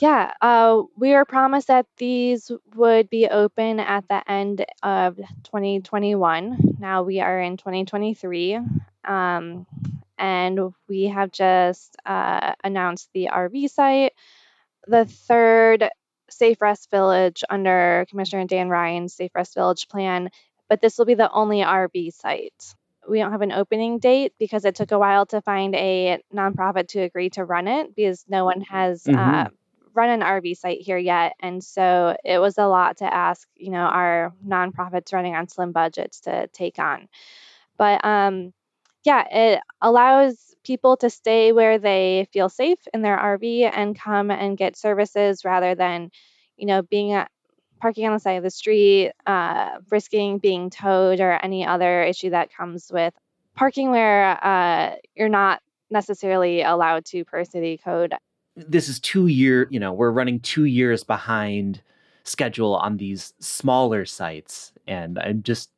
Yeah, 0.00 0.32
uh, 0.40 0.82
we 0.96 1.12
were 1.12 1.26
promised 1.26 1.68
that 1.68 1.86
these 1.98 2.50
would 2.74 3.10
be 3.10 3.28
open 3.28 3.80
at 3.80 4.08
the 4.08 4.22
end 4.30 4.64
of 4.82 5.16
2021. 5.16 6.76
Now 6.78 7.02
we 7.02 7.20
are 7.20 7.38
in 7.38 7.58
2023. 7.58 8.58
Um, 9.04 9.66
and 10.20 10.72
we 10.88 11.04
have 11.04 11.32
just 11.32 11.96
uh, 12.06 12.54
announced 12.62 13.08
the 13.12 13.30
RV 13.32 13.70
site, 13.70 14.12
the 14.86 15.04
third 15.04 15.88
Safe 16.30 16.60
Rest 16.60 16.90
Village 16.90 17.42
under 17.50 18.06
Commissioner 18.08 18.46
Dan 18.46 18.68
Ryan's 18.68 19.14
Safe 19.14 19.32
Rest 19.34 19.54
Village 19.54 19.88
plan, 19.88 20.30
but 20.68 20.80
this 20.80 20.98
will 20.98 21.06
be 21.06 21.14
the 21.14 21.30
only 21.30 21.58
RV 21.58 22.12
site. 22.12 22.74
We 23.08 23.18
don't 23.18 23.32
have 23.32 23.42
an 23.42 23.52
opening 23.52 23.98
date 23.98 24.34
because 24.38 24.64
it 24.64 24.74
took 24.74 24.92
a 24.92 24.98
while 24.98 25.26
to 25.26 25.40
find 25.40 25.74
a 25.74 26.22
nonprofit 26.32 26.88
to 26.88 27.00
agree 27.00 27.30
to 27.30 27.44
run 27.44 27.66
it 27.66 27.96
because 27.96 28.24
no 28.28 28.44
one 28.44 28.60
has 28.62 29.04
mm-hmm. 29.04 29.18
uh, 29.18 29.48
run 29.94 30.10
an 30.10 30.20
RV 30.20 30.56
site 30.56 30.80
here 30.80 30.98
yet. 30.98 31.34
And 31.40 31.62
so 31.62 32.16
it 32.24 32.38
was 32.38 32.58
a 32.58 32.66
lot 32.66 32.98
to 32.98 33.12
ask, 33.12 33.48
you 33.56 33.70
know, 33.70 33.78
our 33.78 34.32
nonprofits 34.46 35.12
running 35.12 35.34
on 35.34 35.48
slim 35.48 35.72
budgets 35.72 36.20
to 36.22 36.48
take 36.48 36.78
on. 36.78 37.08
But 37.76 38.04
um, 38.04 38.52
yeah, 39.04 39.24
it 39.30 39.60
allows 39.80 40.54
people 40.64 40.96
to 40.98 41.10
stay 41.10 41.52
where 41.52 41.78
they 41.78 42.28
feel 42.32 42.48
safe 42.48 42.78
in 42.92 43.02
their 43.02 43.16
RV 43.16 43.70
and 43.74 43.98
come 43.98 44.30
and 44.30 44.58
get 44.58 44.76
services 44.76 45.44
rather 45.44 45.74
than, 45.74 46.10
you 46.56 46.66
know, 46.66 46.82
being 46.82 47.12
at, 47.12 47.30
parking 47.80 48.06
on 48.06 48.12
the 48.12 48.20
side 48.20 48.32
of 48.32 48.42
the 48.42 48.50
street, 48.50 49.12
uh, 49.26 49.78
risking 49.90 50.38
being 50.38 50.68
towed 50.68 51.20
or 51.20 51.32
any 51.32 51.64
other 51.64 52.02
issue 52.02 52.30
that 52.30 52.52
comes 52.54 52.90
with 52.92 53.14
parking 53.56 53.90
where 53.90 54.44
uh, 54.44 54.94
you're 55.14 55.28
not 55.28 55.60
necessarily 55.90 56.62
allowed 56.62 57.04
to 57.04 57.24
per 57.24 57.44
city 57.44 57.78
code 57.78 58.14
this 58.68 58.88
is 58.88 59.00
two 59.00 59.26
year 59.26 59.66
you 59.70 59.80
know 59.80 59.92
we're 59.92 60.10
running 60.10 60.40
two 60.40 60.64
years 60.64 61.04
behind 61.04 61.82
schedule 62.24 62.74
on 62.76 62.96
these 62.96 63.32
smaller 63.38 64.04
sites 64.04 64.72
and 64.86 65.18
i'm 65.18 65.42
just 65.42 65.70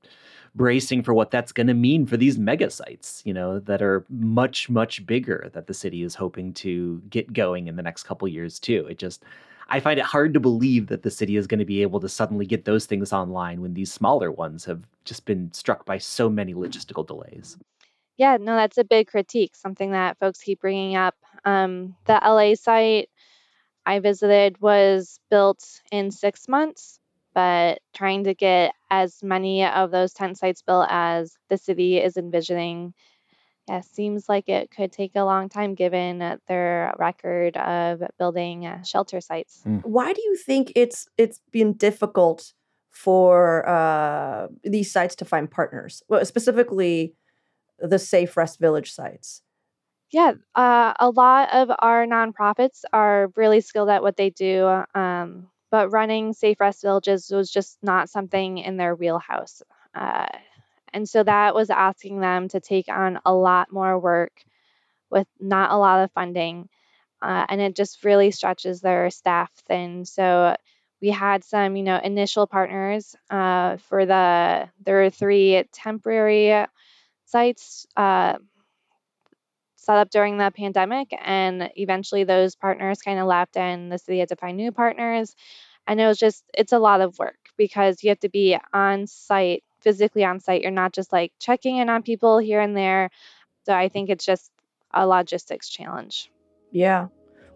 bracing 0.55 1.03
for 1.03 1.15
what 1.15 1.31
that's 1.31 1.53
going 1.53 1.67
to 1.67 1.75
mean 1.75 2.05
for 2.05 2.17
these 2.17 2.39
mega 2.39 2.69
sites 2.71 3.23
you 3.25 3.33
know 3.33 3.59
that 3.61 3.81
are 3.81 4.05
much 4.11 4.69
much 4.69 5.05
bigger 5.07 5.51
that 5.55 5.67
the 5.67 5.75
city 5.75 6.03
is 6.03 6.15
hoping 6.15 6.53
to 6.53 7.01
get 7.09 7.33
going 7.33 7.69
in 7.69 7.77
the 7.77 7.83
next 7.83 8.03
couple 8.03 8.29
years 8.29 8.59
too. 8.59 8.87
It 8.89 8.99
just 8.99 9.25
i 9.69 9.81
find 9.81 9.99
it 9.99 10.05
hard 10.05 10.35
to 10.35 10.41
believe 10.41 10.89
that 10.89 11.03
the 11.03 11.11
city 11.11 11.37
is 11.37 11.47
going 11.47 11.61
to 11.61 11.65
be 11.65 11.81
able 11.83 12.01
to 12.01 12.09
suddenly 12.09 12.45
get 12.45 12.65
those 12.65 12.85
things 12.85 13.13
online 13.13 13.63
when 13.63 13.75
these 13.75 13.93
smaller 13.93 14.31
ones 14.31 14.65
have 14.65 14.83
just 15.05 15.25
been 15.25 15.51
struck 15.53 15.87
by 15.87 15.97
so 15.99 16.29
many 16.29 16.53
logistical 16.55 17.07
delays 17.07 17.57
yeah, 18.23 18.37
no, 18.41 18.55
that's 18.55 18.79
a 18.79 18.85
big 18.85 19.09
critique, 19.09 19.57
something 19.57 19.91
that 19.91 20.17
folks 20.21 20.39
keep 20.39 20.61
bringing 20.61 20.95
up. 20.95 21.17
Um, 21.45 21.97
the 22.05 22.21
LA 22.25 22.55
site 22.55 23.11
I 23.85 23.99
visited 23.99 24.61
was 24.61 25.19
built 25.29 25.65
in 25.91 26.13
six 26.13 26.47
months, 26.47 27.01
but 27.35 27.81
trying 27.93 28.23
to 28.25 28.35
get 28.35 28.75
as 28.91 29.25
many 29.25 29.67
of 29.67 29.91
those 29.91 30.13
tent 30.13 30.39
sites 30.39 30.63
built 30.63 30.87
as 30.89 31.35
the 31.51 31.59
city 31.59 31.99
is 31.99 32.17
envisioning, 32.17 32.95
yeah, 33.69 33.81
seems 33.81 34.29
like 34.29 34.49
it 34.49 34.71
could 34.71 34.93
take 34.93 35.17
a 35.17 35.25
long 35.25 35.49
time 35.49 35.75
given 35.75 36.39
their 36.47 36.95
record 37.01 37.57
of 37.57 38.05
building 38.21 38.67
uh, 38.67 38.85
shelter 38.85 39.21
sites. 39.21 39.65
Mm. 39.67 39.85
Why 39.85 40.13
do 40.13 40.23
you 40.23 40.37
think 40.37 40.71
it's 40.77 41.09
it's 41.19 41.41
been 41.51 41.73
difficult 41.73 42.53
for 42.93 43.69
uh, 43.69 44.47
these 44.63 44.93
sites 44.93 45.17
to 45.17 45.25
find 45.25 45.51
partners? 45.51 46.05
Well, 46.09 46.25
specifically 46.25 47.17
the 47.91 47.99
Safe 47.99 48.37
Rest 48.37 48.59
Village 48.59 48.93
sites? 48.93 49.43
Yeah, 50.11 50.33
uh, 50.55 50.93
a 51.01 51.09
lot 51.09 51.53
of 51.55 51.71
our 51.79 52.07
nonprofits 52.07 52.85
are 52.93 53.33
really 53.35 53.61
skilled 53.63 53.89
at 53.89 54.03
what 54.03 54.17
they 54.17 54.31
do, 54.31 54.85
um, 54.95 55.49
but 55.71 55.91
running 55.91 56.35
Safe 56.35 56.61
Rest 56.61 56.83
Villages 56.83 57.31
was 57.31 57.51
just 57.51 57.79
not 57.83 58.11
something 58.11 58.59
in 58.59 58.77
their 58.77 58.95
wheelhouse. 58.95 59.63
Uh, 59.95 60.27
and 60.93 61.09
so 61.09 61.23
that 61.23 61.55
was 61.55 61.71
asking 61.71 62.21
them 62.21 62.49
to 62.49 62.61
take 62.61 62.89
on 62.89 63.21
a 63.25 63.35
lot 63.35 63.73
more 63.73 63.99
work 63.99 64.45
with 65.11 65.27
not 65.41 65.71
a 65.71 65.77
lot 65.77 66.05
of 66.05 66.13
funding. 66.13 66.69
Uh, 67.23 67.47
and 67.49 67.61
it 67.61 67.75
just 67.75 68.05
really 68.05 68.31
stretches 68.31 68.81
their 68.81 69.09
staff 69.09 69.51
thin. 69.67 70.05
So 70.05 70.57
we 71.01 71.09
had 71.09 71.45
some, 71.45 71.77
you 71.77 71.83
know, 71.83 71.99
initial 72.03 72.47
partners 72.47 73.17
uh, 73.31 73.77
for 73.79 74.05
the 74.05 74.69
there 74.85 74.97
were 74.97 75.11
three 75.11 75.65
temporary 75.73 76.67
sites 77.33 77.87
uh, 77.97 78.37
set 79.77 79.97
up 79.97 80.11
during 80.11 80.39
the 80.39 80.53
pandemic, 80.55 81.09
and 81.21 81.71
eventually 81.75 82.25
those 82.25 82.55
partners 82.55 83.01
kind 83.03 83.19
of 83.19 83.27
left, 83.27 83.57
and 83.57 83.91
the 83.91 83.99
city 83.99 84.21
had 84.21 84.29
to 84.29 84.37
find 84.37 84.57
new 84.57 84.71
partners. 84.71 85.35
And 85.89 86.01
it 86.01 86.07
was 86.07 86.19
just, 86.19 86.45
it's 86.55 86.73
a 86.73 86.79
lot 86.79 87.01
of 87.01 87.19
work 87.19 87.39
because 87.57 88.05
you 88.05 88.11
have 88.11 88.21
to 88.21 88.29
be 88.29 88.57
on 88.73 89.09
site, 89.09 89.65
physically 89.81 90.25
on 90.25 90.39
site. 90.39 90.63
You're 90.63 90.71
not 90.71 90.93
just 90.93 91.13
like 91.13 91.33
checking 91.41 91.79
in 91.79 91.89
on 91.89 92.05
people 92.05 92.39
here 92.39 92.61
and 92.61 92.77
there. 92.77 93.11
So 93.67 93.73
I 93.73 93.89
think 93.89 94.09
it's 94.09 94.25
just 94.25 94.53
a 94.93 95.05
logistics 95.05 95.69
challenge. 95.69 96.31
Yeah. 96.71 97.09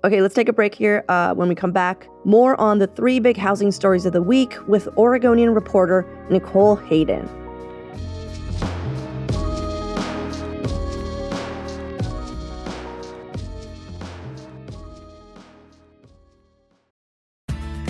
Okay, 0.02 0.20
let's 0.20 0.34
take 0.34 0.48
a 0.48 0.52
break 0.52 0.74
here. 0.74 1.04
Uh, 1.08 1.34
when 1.34 1.48
we 1.48 1.54
come 1.54 1.72
back, 1.72 2.08
more 2.24 2.60
on 2.60 2.78
the 2.78 2.88
three 2.88 3.20
big 3.20 3.36
housing 3.36 3.70
stories 3.70 4.06
of 4.06 4.12
the 4.12 4.22
week 4.22 4.56
with 4.66 4.88
Oregonian 4.96 5.54
reporter 5.54 6.04
Nicole 6.30 6.74
Hayden. 6.74 7.45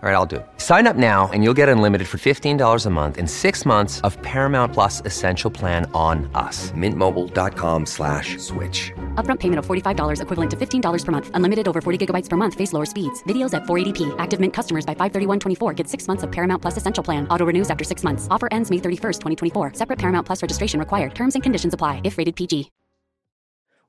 All 0.00 0.08
right, 0.08 0.14
I'll 0.14 0.26
do 0.26 0.36
it. 0.36 0.46
Sign 0.58 0.86
up 0.86 0.94
now 0.94 1.28
and 1.32 1.42
you'll 1.42 1.58
get 1.58 1.68
unlimited 1.68 2.06
for 2.06 2.18
$15 2.18 2.86
a 2.86 2.90
month 2.90 3.18
in 3.18 3.26
six 3.26 3.66
months 3.66 4.00
of 4.02 4.16
Paramount 4.22 4.72
Plus 4.72 5.02
Essential 5.04 5.50
Plan 5.50 5.90
on 5.92 6.30
us. 6.36 6.70
Mintmobile.com 6.70 7.84
slash 7.84 8.38
switch. 8.38 8.92
Upfront 9.16 9.40
payment 9.40 9.58
of 9.58 9.66
$45 9.66 10.22
equivalent 10.22 10.50
to 10.52 10.56
$15 10.56 11.04
per 11.04 11.10
month. 11.10 11.30
Unlimited 11.34 11.66
over 11.66 11.80
40 11.80 12.06
gigabytes 12.06 12.28
per 12.28 12.36
month. 12.36 12.54
Face 12.54 12.72
lower 12.72 12.86
speeds. 12.86 13.24
Videos 13.24 13.54
at 13.54 13.64
480p. 13.64 14.14
Active 14.20 14.38
Mint 14.38 14.54
customers 14.54 14.86
by 14.86 14.94
531.24 14.94 15.74
get 15.74 15.88
six 15.88 16.06
months 16.06 16.22
of 16.22 16.30
Paramount 16.30 16.62
Plus 16.62 16.76
Essential 16.76 17.02
Plan. 17.02 17.26
Auto 17.26 17.44
renews 17.44 17.68
after 17.68 17.82
six 17.82 18.04
months. 18.04 18.28
Offer 18.30 18.48
ends 18.52 18.70
May 18.70 18.78
31st, 18.78 19.20
2024. 19.20 19.72
Separate 19.74 19.98
Paramount 19.98 20.24
Plus 20.24 20.42
registration 20.42 20.78
required. 20.78 21.16
Terms 21.16 21.34
and 21.34 21.42
conditions 21.42 21.74
apply 21.74 22.02
if 22.04 22.18
rated 22.18 22.36
PG. 22.36 22.70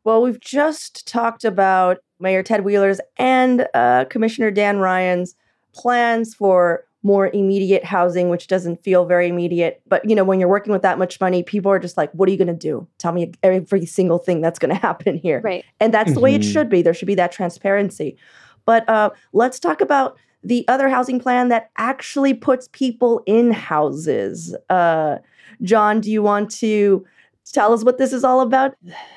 Well, 0.04 0.24
we've 0.24 0.39
just 0.39 1.08
talked 1.08 1.46
about 1.46 2.00
Mayor 2.20 2.42
Ted 2.42 2.63
Wheeler's 2.66 3.00
and 3.18 3.68
uh, 3.75 4.06
Commissioner 4.10 4.50
Dan 4.50 4.80
Ryan's 4.80 5.36
plans 5.73 6.33
for 6.33 6.83
more 7.01 7.29
immediate 7.33 7.85
housing, 7.85 8.27
which 8.27 8.47
doesn't 8.47 8.83
feel 8.83 9.05
very 9.05 9.29
immediate. 9.29 9.81
But 9.88 10.07
you 10.09 10.15
know, 10.15 10.25
when 10.25 10.39
you're 10.39 10.49
working 10.49 10.73
with 10.73 10.81
that 10.81 10.97
much 10.99 11.21
money, 11.21 11.43
people 11.43 11.71
are 11.71 11.79
just 11.79 11.95
like, 11.95 12.11
"What 12.11 12.27
are 12.27 12.31
you 12.31 12.38
going 12.38 12.47
to 12.49 12.53
do? 12.53 12.85
Tell 12.97 13.13
me 13.13 13.31
every 13.41 13.85
single 13.85 14.17
thing 14.17 14.41
that's 14.41 14.59
going 14.59 14.71
to 14.75 14.81
happen 14.81 15.17
here." 15.17 15.39
Right. 15.41 15.63
And 15.79 15.93
that's 15.93 16.13
the 16.13 16.19
way 16.19 16.35
it 16.35 16.41
Mhm. 16.41 16.51
should 16.51 16.69
be. 16.69 16.81
There 16.81 16.93
should 16.93 17.07
be 17.07 17.15
that 17.15 17.31
transparency. 17.31 18.17
But 18.65 18.88
uh, 18.89 19.11
let's 19.31 19.59
talk 19.59 19.79
about 19.81 20.17
the 20.43 20.65
other 20.67 20.89
housing 20.89 21.19
plan 21.19 21.49
that 21.49 21.69
actually 21.77 22.33
puts 22.33 22.67
people 22.71 23.21
in 23.25 23.51
houses. 23.51 24.55
Uh, 24.69 25.17
John, 25.61 25.99
do 26.01 26.11
you 26.11 26.21
want 26.21 26.51
to 26.51 27.05
tell 27.51 27.74
us 27.74 27.84
what 27.84 27.98
this 27.98 28.13
is 28.13 28.24
all 28.24 28.41
about? 28.41 28.75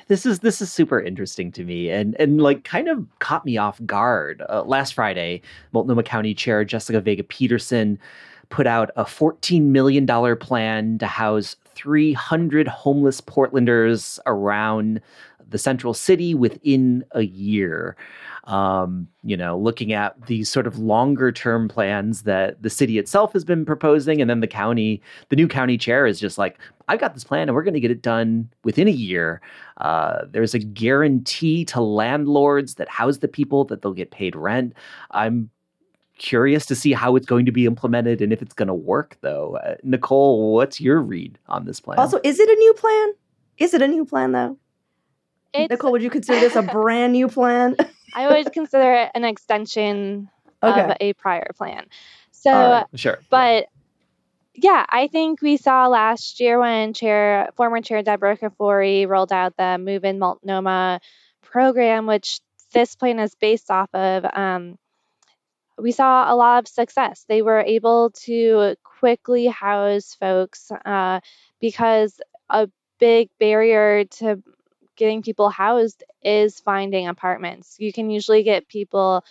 this 0.08 0.26
is 0.26 0.40
this 0.40 0.60
is 0.60 0.72
super 0.72 1.00
interesting 1.00 1.50
to 1.52 1.64
me 1.64 1.90
and 1.90 2.14
and 2.20 2.40
like 2.40 2.64
kind 2.64 2.88
of 2.88 3.06
caught 3.18 3.44
me 3.44 3.56
off 3.56 3.80
guard 3.86 4.42
uh, 4.48 4.62
last 4.62 4.94
friday 4.94 5.40
multnomah 5.72 6.02
county 6.02 6.34
chair 6.34 6.64
jessica 6.64 7.00
vega 7.00 7.22
pederson 7.22 7.96
put 8.50 8.66
out 8.66 8.90
a 8.96 9.04
$14 9.04 9.62
million 9.62 10.06
plan 10.36 10.98
to 10.98 11.06
house 11.06 11.56
300 11.74 12.68
homeless 12.68 13.18
portlanders 13.22 14.18
around 14.26 15.00
the 15.48 15.56
central 15.56 15.94
city 15.94 16.34
within 16.34 17.02
a 17.12 17.22
year 17.22 17.96
um, 18.44 19.06
you 19.22 19.36
know 19.36 19.56
looking 19.56 19.92
at 19.92 20.26
these 20.26 20.48
sort 20.48 20.66
of 20.66 20.78
longer 20.78 21.30
term 21.30 21.68
plans 21.68 22.22
that 22.22 22.60
the 22.62 22.70
city 22.70 22.98
itself 22.98 23.32
has 23.32 23.44
been 23.44 23.64
proposing 23.64 24.20
and 24.20 24.28
then 24.28 24.40
the 24.40 24.48
county 24.48 25.00
the 25.28 25.36
new 25.36 25.46
county 25.46 25.78
chair 25.78 26.06
is 26.06 26.18
just 26.18 26.38
like 26.38 26.58
I've 26.88 26.98
got 26.98 27.14
this 27.14 27.24
plan 27.24 27.48
and 27.48 27.54
we're 27.54 27.62
going 27.62 27.74
to 27.74 27.80
get 27.80 27.92
it 27.92 28.02
done 28.02 28.48
within 28.64 28.88
a 28.88 28.92
year 28.92 29.40
uh, 29.78 30.24
there's 30.28 30.54
a 30.54 30.58
guarantee 30.58 31.64
to 31.66 31.80
landlords 31.80 32.74
that 32.74 32.88
house 32.88 33.18
the 33.18 33.28
people 33.28 33.64
that 33.66 33.82
they'll 33.82 33.92
get 33.92 34.10
paid 34.10 34.34
rent 34.34 34.74
i'm 35.12 35.48
curious 36.18 36.66
to 36.66 36.74
see 36.74 36.92
how 36.92 37.16
it's 37.16 37.26
going 37.26 37.46
to 37.46 37.52
be 37.52 37.66
implemented 37.66 38.20
and 38.20 38.32
if 38.32 38.42
it's 38.42 38.54
going 38.54 38.68
to 38.68 38.74
work 38.74 39.16
though 39.22 39.56
uh, 39.56 39.74
nicole 39.82 40.52
what's 40.52 40.80
your 40.80 41.00
read 41.00 41.38
on 41.48 41.64
this 41.64 41.80
plan 41.80 41.98
Also, 41.98 42.18
is 42.22 42.38
it 42.38 42.48
a 42.48 42.54
new 42.54 42.74
plan? 42.74 43.12
Is 43.58 43.74
it 43.74 43.82
a 43.82 43.88
new 43.88 44.04
plan 44.04 44.32
though? 44.32 44.58
It's, 45.54 45.70
Nicole, 45.70 45.92
would 45.92 46.02
you 46.02 46.10
consider 46.10 46.40
this 46.40 46.56
a 46.56 46.62
brand 46.62 47.12
new 47.12 47.28
plan? 47.28 47.76
I 48.14 48.28
would 48.28 48.52
consider 48.52 48.92
it 48.92 49.10
an 49.14 49.24
extension 49.24 50.28
of 50.62 50.92
a 51.00 51.12
prior 51.14 51.48
plan. 51.56 51.86
So, 52.30 52.52
All 52.52 52.70
right. 52.72 52.86
sure 52.94 53.18
but 53.30 53.66
yeah, 54.54 54.84
I 54.88 55.08
think 55.08 55.40
we 55.40 55.56
saw 55.56 55.88
last 55.88 56.38
year 56.40 56.58
when 56.58 56.92
Chair, 56.92 57.50
former 57.56 57.80
Chair 57.80 58.02
Deborah 58.02 58.36
Kafoury 58.36 59.08
rolled 59.08 59.32
out 59.32 59.56
the 59.56 59.78
Move 59.78 60.04
in 60.04 60.18
Multnomah 60.18 61.00
program, 61.42 62.06
which 62.06 62.40
this 62.72 62.94
plan 62.94 63.18
is 63.18 63.34
based 63.34 63.70
off 63.70 63.92
of. 63.94 64.26
Um, 64.32 64.78
we 65.78 65.90
saw 65.90 66.32
a 66.32 66.36
lot 66.36 66.62
of 66.62 66.68
success. 66.68 67.24
They 67.28 67.40
were 67.42 67.60
able 67.60 68.10
to 68.24 68.76
quickly 68.84 69.46
house 69.46 70.14
folks 70.20 70.70
uh, 70.84 71.20
because 71.60 72.20
a 72.50 72.68
big 72.98 73.30
barrier 73.40 74.04
to 74.04 74.42
getting 75.02 75.22
people 75.22 75.50
housed 75.50 76.04
is 76.22 76.60
finding 76.60 77.08
apartments. 77.08 77.74
You 77.80 77.92
can 77.92 78.08
usually 78.08 78.44
get 78.44 78.68
people 78.68 79.24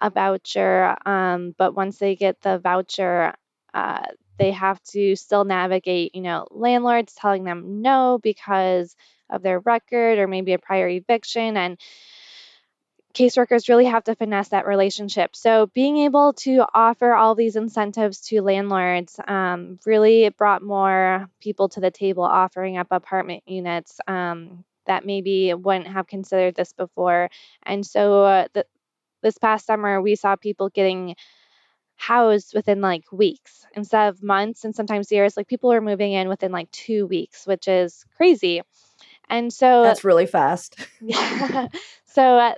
a 0.00 0.08
voucher, 0.08 0.96
um, 1.04 1.52
but 1.58 1.74
once 1.74 1.98
they 1.98 2.14
get 2.14 2.40
the 2.42 2.60
voucher, 2.60 3.34
uh, 3.74 4.06
they 4.38 4.52
have 4.52 4.80
to 4.92 5.16
still 5.16 5.44
navigate, 5.44 6.14
you 6.14 6.22
know, 6.22 6.46
landlords 6.52 7.12
telling 7.14 7.42
them 7.42 7.82
no 7.82 8.20
because 8.22 8.94
of 9.28 9.42
their 9.42 9.58
record 9.58 10.20
or 10.20 10.28
maybe 10.28 10.52
a 10.52 10.60
prior 10.60 10.86
eviction. 10.86 11.56
And 11.56 11.76
caseworkers 13.12 13.68
really 13.68 13.86
have 13.86 14.04
to 14.04 14.14
finesse 14.14 14.50
that 14.50 14.64
relationship. 14.68 15.34
So 15.34 15.66
being 15.74 15.98
able 15.98 16.34
to 16.34 16.64
offer 16.72 17.14
all 17.14 17.34
these 17.34 17.56
incentives 17.56 18.20
to 18.28 18.42
landlords 18.42 19.18
um, 19.26 19.80
really 19.84 20.28
brought 20.28 20.62
more 20.62 21.28
people 21.40 21.68
to 21.70 21.80
the 21.80 21.90
table 21.90 22.22
offering 22.22 22.78
up 22.78 22.88
apartment 22.92 23.42
units 23.46 23.98
um, 24.06 24.64
that 24.86 25.04
maybe 25.04 25.52
wouldn't 25.54 25.88
have 25.88 26.06
considered 26.06 26.54
this 26.54 26.72
before. 26.72 27.28
And 27.62 27.84
so 27.84 28.24
uh, 28.24 28.48
the, 28.52 28.66
this 29.22 29.38
past 29.38 29.66
summer, 29.66 30.00
we 30.00 30.14
saw 30.16 30.36
people 30.36 30.68
getting 30.68 31.16
housed 31.96 32.52
within 32.54 32.80
like 32.80 33.10
weeks 33.10 33.66
instead 33.74 34.08
of 34.08 34.22
months 34.22 34.64
and 34.64 34.74
sometimes 34.74 35.10
years. 35.10 35.36
Like 35.36 35.48
people 35.48 35.72
are 35.72 35.80
moving 35.80 36.12
in 36.12 36.28
within 36.28 36.52
like 36.52 36.70
two 36.70 37.06
weeks, 37.06 37.46
which 37.46 37.68
is 37.68 38.04
crazy. 38.16 38.62
And 39.28 39.52
so 39.52 39.82
That's 39.82 40.04
really 40.04 40.26
fast. 40.26 40.76
yeah. 41.00 41.68
so 42.04 42.22
uh, 42.22 42.54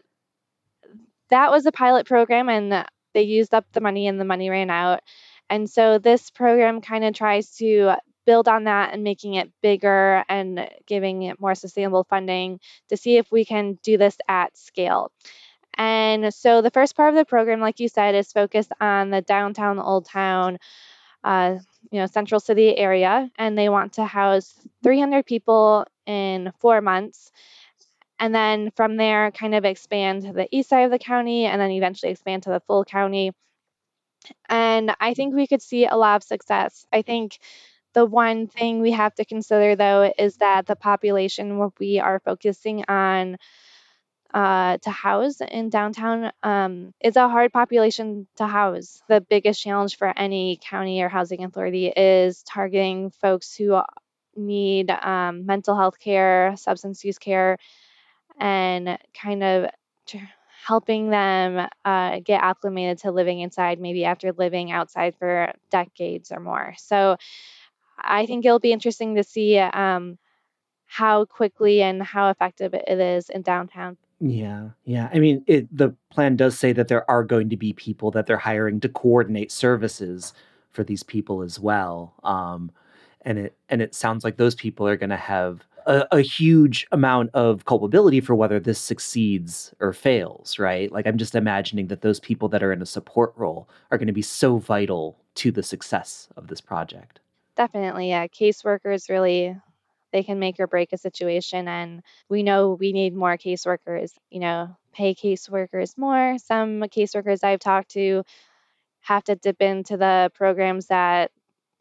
that 1.31 1.51
was 1.51 1.67
a 1.67 1.73
pilot 1.73 2.07
program, 2.07 2.49
and 2.49 2.85
they 3.15 3.23
used 3.23 3.55
up 3.55 3.67
the 3.73 3.81
money, 3.81 4.07
and 4.07 4.21
the 4.21 4.25
money 4.25 4.51
ran 4.51 4.71
out. 4.71 5.01
And 5.51 5.69
so 5.69 5.99
this 5.99 6.31
program 6.31 6.81
kind 6.81 7.05
of 7.05 7.15
tries 7.15 7.57
to 7.57 7.97
build 8.29 8.47
on 8.47 8.65
that 8.65 8.93
and 8.93 9.03
making 9.03 9.33
it 9.35 9.51
bigger 9.63 10.23
and 10.29 10.69
giving 10.87 11.23
it 11.23 11.41
more 11.41 11.55
sustainable 11.55 12.05
funding 12.05 12.61
to 12.91 12.97
see 12.99 13.17
if 13.17 13.33
we 13.33 13.43
can 13.43 13.79
do 13.83 13.97
this 13.97 14.19
at 14.29 14.55
scale. 14.55 15.11
And 15.79 16.35
so 16.35 16.61
the 16.61 16.71
first 16.71 16.95
part 16.95 17.09
of 17.09 17.15
the 17.17 17.25
program, 17.25 17.61
like 17.61 17.81
you 17.81 17.89
said, 17.89 18.15
is 18.15 18.31
focused 18.31 18.71
on 18.83 19.09
the 19.09 19.23
downtown 19.23 19.79
Old 19.79 20.05
Town, 20.05 20.59
uh, 21.25 21.57
you 21.91 22.01
know, 22.01 22.05
Central 22.05 22.39
City 22.39 22.77
area, 22.77 23.31
and 23.39 23.57
they 23.57 23.71
want 23.71 23.95
to 23.95 24.05
house 24.05 24.53
300 24.83 25.25
people 25.25 25.87
in 26.05 26.53
four 26.61 26.83
months. 26.83 27.33
And 28.21 28.35
then 28.35 28.73
from 28.77 28.99
there 28.99 29.31
kind 29.31 29.55
of 29.55 29.65
expand 29.65 30.25
to 30.25 30.35
the 30.35 30.49
east 30.55 30.69
side 30.69 30.83
of 30.83 30.91
the 30.91 30.99
county 30.99 31.47
and 31.47 31.59
then 31.59 31.71
eventually 31.71 32.13
expand 32.13 32.43
to 32.43 32.51
the 32.51 32.61
full 32.61 32.85
county. 32.85 33.33
And 34.51 34.95
i 35.01 35.15
think 35.15 35.35
we 35.35 35.47
could 35.47 35.63
see 35.63 35.87
a 35.87 35.97
lot 35.97 36.17
of 36.17 36.23
success. 36.25 36.85
I 36.93 37.01
think 37.01 37.39
the 37.95 38.05
one 38.05 38.47
thing 38.47 38.81
we 38.81 38.93
have 38.93 39.15
to 39.17 39.25
consider 39.25 39.77
though 39.77 40.13
is 40.19 40.37
that 40.39 40.67
the 40.67 40.77
population 40.77 41.59
where 41.59 41.71
we 41.79 41.99
are 41.99 42.21
focusing 42.21 42.85
on 42.89 43.39
uh, 44.35 44.77
to 44.79 44.91
house 44.91 45.41
in 45.41 45.71
downtown 45.71 46.31
um, 46.43 46.93
is 47.03 47.17
a 47.17 47.29
hard 47.29 47.53
population 47.53 48.27
to 48.37 48.47
house. 48.47 49.03
The 49.09 49.21
biggest 49.23 49.63
challenge 49.63 49.97
for 49.97 50.13
any 50.19 50.59
county 50.63 51.01
or 51.03 51.09
housing 51.09 51.45
authority 51.45 51.89
is 51.89 52.43
targeting 52.43 53.11
folks 53.11 53.55
who 53.55 53.81
need 54.37 54.91
um, 54.91 55.47
mental 55.47 55.77
health 55.77 55.99
care, 55.99 56.55
substance 56.57 57.05
use 57.05 57.19
care, 57.19 57.57
and 58.39 58.99
kind 59.21 59.43
of 59.43 59.71
helping 60.67 61.11
them 61.11 61.69
uh, 61.85 62.21
get 62.21 62.43
acclimated 62.43 62.99
to 62.99 63.11
living 63.11 63.41
inside, 63.41 63.81
maybe 63.81 64.05
after 64.05 64.33
living 64.33 64.71
outside 64.71 65.15
for 65.17 65.53
decades 65.71 66.31
or 66.31 66.41
more. 66.41 66.75
So 66.77 67.17
I 68.01 68.27
think 68.27 68.45
it'll 68.45 68.59
be 68.59 68.73
interesting 68.73 69.15
to 69.15 69.25
see 69.25 69.59
um, 69.59 70.19
how 70.87 71.25
quickly 71.25 71.83
and 71.83 72.03
how 72.03 72.31
effective 72.31 72.75
it 72.75 72.89
is 72.89 73.29
in 73.29 73.43
downtown. 73.43 73.97
Yeah, 74.21 74.71
yeah. 74.85 75.09
I 75.13 75.19
mean, 75.19 75.45
it, 75.47 75.75
the 75.77 75.95
plan 76.11 76.37
does 76.37 76.59
say 76.59 76.73
that 76.73 76.89
there 76.89 77.09
are 77.09 77.23
going 77.23 77.51
to 77.51 77.57
be 77.57 77.73
people 77.73 78.11
that 78.13 78.27
they're 78.27 78.37
hiring 78.37 78.81
to 78.81 78.89
coordinate 78.89 79.53
services 79.53 80.33
for 80.71 80.83
these 80.83 81.03
people 81.03 81.43
as 81.43 81.61
well. 81.61 82.15
Um, 82.25 82.73
and 83.23 83.39
it 83.39 83.57
and 83.69 83.83
it 83.83 83.95
sounds 83.95 84.25
like 84.25 84.37
those 84.37 84.55
people 84.55 84.87
are 84.87 84.97
going 84.97 85.11
to 85.11 85.17
have 85.17 85.65
a, 85.87 86.07
a 86.13 86.21
huge 86.21 86.87
amount 86.93 87.31
of 87.35 87.65
culpability 87.65 88.21
for 88.21 88.35
whether 88.35 88.61
this 88.61 88.79
succeeds 88.79 89.75
or 89.81 89.93
fails, 89.93 90.59
right? 90.59 90.91
Like 90.93 91.07
I'm 91.07 91.19
just 91.19 91.35
imagining 91.35 91.89
that 91.89 92.03
those 92.03 92.21
people 92.21 92.49
that 92.51 92.63
are 92.63 92.73
in 92.73 92.83
a 92.83 92.87
support 92.87 93.33
role 93.37 93.69
are 93.91 93.99
going 93.99 94.07
to 94.07 94.13
be 94.13 94.23
so 94.23 94.59
vital 94.59 95.17
to 95.37 95.51
the 95.51 95.63
success 95.63 96.29
of 96.37 96.49
this 96.49 96.61
project. 96.61 97.21
Definitely, 97.59 98.11
yeah. 98.11 98.29
Caseworkers 98.29 99.11
really 99.11 99.57
they 100.13 100.23
can 100.23 100.39
make 100.39 100.59
or 100.61 100.67
break 100.67 100.95
a 100.95 100.99
situation 100.99 101.69
and 101.69 102.03
we 102.31 102.43
know 102.43 102.73
we 102.81 102.93
need 102.93 103.15
more 103.15 103.37
caseworkers, 103.37 104.13
you 104.31 104.41
know, 104.41 104.75
pay 104.95 105.15
caseworkers 105.15 105.99
more. 105.99 106.39
Some 106.39 106.81
caseworkers 106.83 107.45
I've 107.45 107.61
talked 107.61 107.91
to 107.91 108.25
have 109.03 109.25
to 109.25 109.37
dip 109.37 109.61
into 109.63 109.99
the 109.99 110.31
programs 110.35 110.87
that 110.89 111.33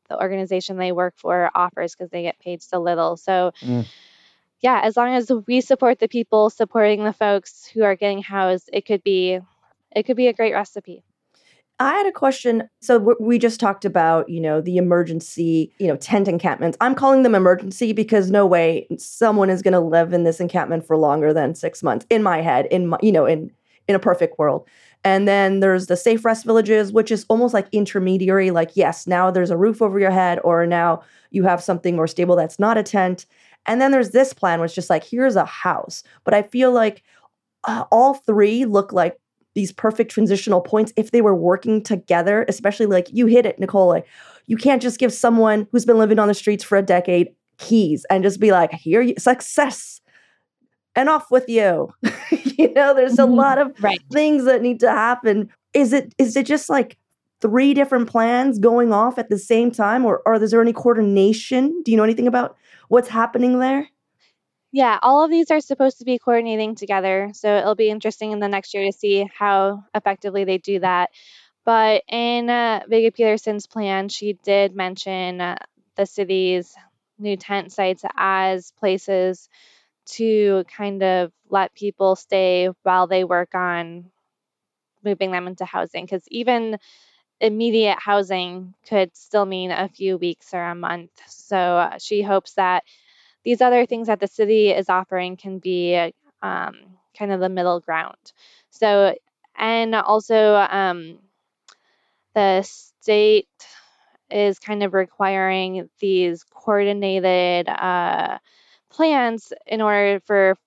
the 0.09 0.19
organization 0.19 0.77
they 0.77 0.91
work 0.93 1.15
for 1.17 1.51
offers 1.55 1.95
because 1.95 2.11
they 2.11 2.23
get 2.23 2.39
paid 2.39 2.61
so 2.63 2.81
little. 2.81 3.17
So 3.17 3.53
Mm. 3.61 3.85
yeah, 4.61 4.81
as 4.83 4.97
long 4.97 5.13
as 5.15 5.31
we 5.47 5.61
support 5.61 5.99
the 5.99 6.09
people 6.09 6.49
supporting 6.49 7.03
the 7.03 7.13
folks 7.13 7.67
who 7.67 7.83
are 7.83 7.95
getting 7.95 8.23
housed, 8.23 8.69
it 8.73 8.85
could 8.85 9.03
be 9.03 9.39
it 9.95 10.03
could 10.03 10.17
be 10.17 10.27
a 10.27 10.33
great 10.33 10.53
recipe. 10.53 11.03
I 11.79 11.93
had 11.93 12.07
a 12.07 12.11
question. 12.11 12.67
So 12.81 13.15
we 13.19 13.37
just 13.37 13.59
talked 13.59 13.85
about, 13.85 14.27
you 14.29 14.41
know, 14.41 14.61
the 14.61 14.77
emergency, 14.77 15.71
you 15.77 15.87
know, 15.87 15.95
tent 15.95 16.27
encampments. 16.27 16.77
I'm 16.81 16.95
calling 16.95 17.21
them 17.21 17.35
emergency 17.35 17.93
because 17.93 18.31
no 18.31 18.47
way 18.47 18.87
someone 18.97 19.51
is 19.51 19.61
going 19.61 19.73
to 19.73 19.79
live 19.79 20.11
in 20.11 20.23
this 20.23 20.39
encampment 20.39 20.87
for 20.87 20.97
longer 20.97 21.33
than 21.33 21.53
six 21.53 21.83
months. 21.83 22.05
In 22.09 22.23
my 22.23 22.41
head, 22.41 22.65
in 22.67 22.87
my, 22.87 22.97
you 23.01 23.11
know, 23.11 23.25
in 23.25 23.51
in 23.87 23.95
a 23.95 23.99
perfect 23.99 24.37
world. 24.37 24.67
And 25.03 25.27
then 25.27 25.59
there's 25.59 25.87
the 25.87 25.95
safe 25.95 26.25
rest 26.25 26.43
villages, 26.45 26.91
which 26.91 27.11
is 27.11 27.25
almost 27.29 27.53
like 27.53 27.67
intermediary. 27.71 28.51
Like, 28.51 28.71
yes, 28.73 29.07
now 29.07 29.31
there's 29.31 29.51
a 29.51 29.57
roof 29.57 29.81
over 29.81 29.99
your 29.99 30.11
head, 30.11 30.39
or 30.43 30.65
now 30.65 31.03
you 31.31 31.43
have 31.43 31.63
something 31.63 31.95
more 31.95 32.07
stable 32.07 32.35
that's 32.35 32.59
not 32.59 32.77
a 32.77 32.83
tent. 32.83 33.25
And 33.65 33.79
then 33.79 33.91
there's 33.91 34.11
this 34.11 34.33
plan, 34.33 34.59
which 34.59 34.71
is 34.71 34.75
just 34.75 34.89
like, 34.89 35.03
here's 35.03 35.35
a 35.35 35.45
house. 35.45 36.03
But 36.23 36.33
I 36.33 36.41
feel 36.41 36.71
like 36.71 37.03
uh, 37.65 37.85
all 37.91 38.15
three 38.15 38.65
look 38.65 38.91
like 38.91 39.17
these 39.57 39.71
perfect 39.71 40.11
transitional 40.11 40.61
points 40.61 40.93
if 40.95 41.09
they 41.09 41.19
were 41.19 41.35
working 41.35 41.81
together, 41.81 42.45
especially 42.47 42.85
like 42.85 43.07
you 43.11 43.25
hit 43.25 43.43
it, 43.43 43.57
Nicole. 43.57 43.99
you 44.45 44.55
can't 44.55 44.83
just 44.83 44.99
give 44.99 45.11
someone 45.11 45.67
who's 45.71 45.83
been 45.83 45.97
living 45.97 46.19
on 46.19 46.27
the 46.27 46.35
streets 46.35 46.63
for 46.63 46.77
a 46.77 46.83
decade 46.83 47.33
keys 47.57 48.05
and 48.11 48.23
just 48.23 48.39
be 48.39 48.51
like, 48.51 48.71
here 48.71 49.01
you 49.01 49.15
success 49.17 49.99
and 50.95 51.09
off 51.09 51.31
with 51.31 51.49
you. 51.49 51.91
you 52.31 52.71
know, 52.73 52.93
there's 52.93 53.17
a 53.17 53.23
mm-hmm. 53.23 53.33
lot 53.33 53.57
of 53.57 53.73
right. 53.81 53.99
things 54.13 54.45
that 54.45 54.61
need 54.61 54.79
to 54.81 54.91
happen. 54.91 55.49
Is 55.73 55.91
it 55.91 56.13
is 56.19 56.37
it 56.37 56.45
just 56.45 56.69
like 56.69 56.95
three 57.41 57.73
different 57.73 58.07
plans 58.07 58.59
going 58.59 58.93
off 58.93 59.17
at 59.17 59.29
the 59.29 59.39
same 59.39 59.71
time 59.71 60.05
or, 60.05 60.21
or 60.27 60.35
is 60.35 60.51
there 60.51 60.61
any 60.61 60.73
coordination? 60.73 61.81
Do 61.83 61.89
you 61.89 61.97
know 61.97 62.03
anything 62.03 62.27
about 62.27 62.55
what's 62.89 63.09
happening 63.09 63.57
there? 63.57 63.89
Yeah, 64.77 64.99
all 65.01 65.23
of 65.23 65.31
these 65.31 65.49
are 65.49 65.59
supposed 65.59 65.97
to 65.99 66.05
be 66.05 66.19
coordinating 66.19 66.75
together. 66.75 67.31
So 67.33 67.57
it'll 67.57 67.75
be 67.75 67.89
interesting 67.89 68.31
in 68.31 68.39
the 68.39 68.47
next 68.47 68.73
year 68.73 68.85
to 68.85 68.95
see 68.95 69.27
how 69.35 69.83
effectively 69.95 70.43
they 70.43 70.59
do 70.59 70.79
that. 70.81 71.09
But 71.65 72.03
in 72.09 72.49
uh, 72.49 72.81
Vega 72.89 73.11
Pederson's 73.11 73.67
plan, 73.67 74.09
she 74.09 74.33
did 74.33 74.75
mention 74.75 75.41
uh, 75.41 75.57
the 75.95 76.07
city's 76.07 76.75
new 77.19 77.37
tent 77.37 77.71
sites 77.71 78.03
as 78.17 78.71
places 78.79 79.49
to 80.17 80.65
kind 80.77 81.03
of 81.03 81.31
let 81.49 81.73
people 81.75 82.15
stay 82.15 82.69
while 82.83 83.07
they 83.07 83.23
work 83.25 83.55
on 83.55 84.11
moving 85.03 85.31
them 85.31 85.47
into 85.47 85.65
housing. 85.65 86.05
Because 86.05 86.23
even 86.29 86.77
immediate 87.41 87.99
housing 87.99 88.75
could 88.89 89.15
still 89.17 89.45
mean 89.45 89.71
a 89.71 89.89
few 89.89 90.17
weeks 90.17 90.53
or 90.53 90.63
a 90.63 90.75
month. 90.75 91.11
So 91.27 91.57
uh, 91.57 91.97
she 91.99 92.23
hopes 92.23 92.55
that 92.55 92.83
these 93.47 93.61
other 93.61 93.85
things 93.85 94.07
that 94.07 94.19
the 94.19 94.27
city 94.27 94.71
is 94.71 94.89
offering 94.89 95.37
can 95.37 95.57
be 95.59 95.95
um, 96.41 96.75
kind 97.17 97.31
of 97.31 97.39
the 97.39 97.47
middle 97.47 97.79
ground. 97.79 98.17
So, 98.71 99.15
and 99.57 99.95
also 99.95 100.53
um, 100.55 101.19
the 102.35 102.63
state 102.63 103.47
is 104.29 104.59
kind 104.59 104.83
of 104.83 104.93
requiring 104.93 105.87
these 106.01 106.43
coordinated 106.43 107.69
uh, 107.69 108.39
plans 108.89 109.53
in 109.65 109.79
order 109.79 110.19
for 110.25 110.57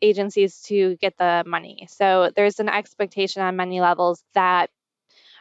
agencies 0.00 0.60
to 0.66 0.94
get 0.98 1.18
the 1.18 1.42
money. 1.44 1.88
So 1.90 2.30
there's 2.36 2.60
an 2.60 2.68
expectation 2.68 3.42
on 3.42 3.56
many 3.56 3.80
levels 3.80 4.22
that 4.34 4.70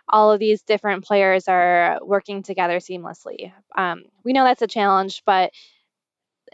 all 0.09 0.31
of 0.31 0.39
these 0.39 0.63
different 0.63 1.03
players 1.03 1.47
are 1.47 1.99
working 2.01 2.41
together 2.41 2.77
seamlessly. 2.77 3.53
Um, 3.77 4.05
we 4.23 4.33
know 4.33 4.45
that's 4.45 4.63
a 4.63 4.67
challenge, 4.67 5.21
but 5.27 5.51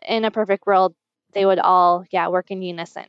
in 0.08 0.26
a 0.26 0.32
perfect 0.32 0.66
world, 0.66 0.96
they 1.34 1.46
would 1.46 1.60
all, 1.60 2.06
yeah, 2.12 2.28
work 2.28 2.52
in 2.52 2.62
unison. 2.62 3.06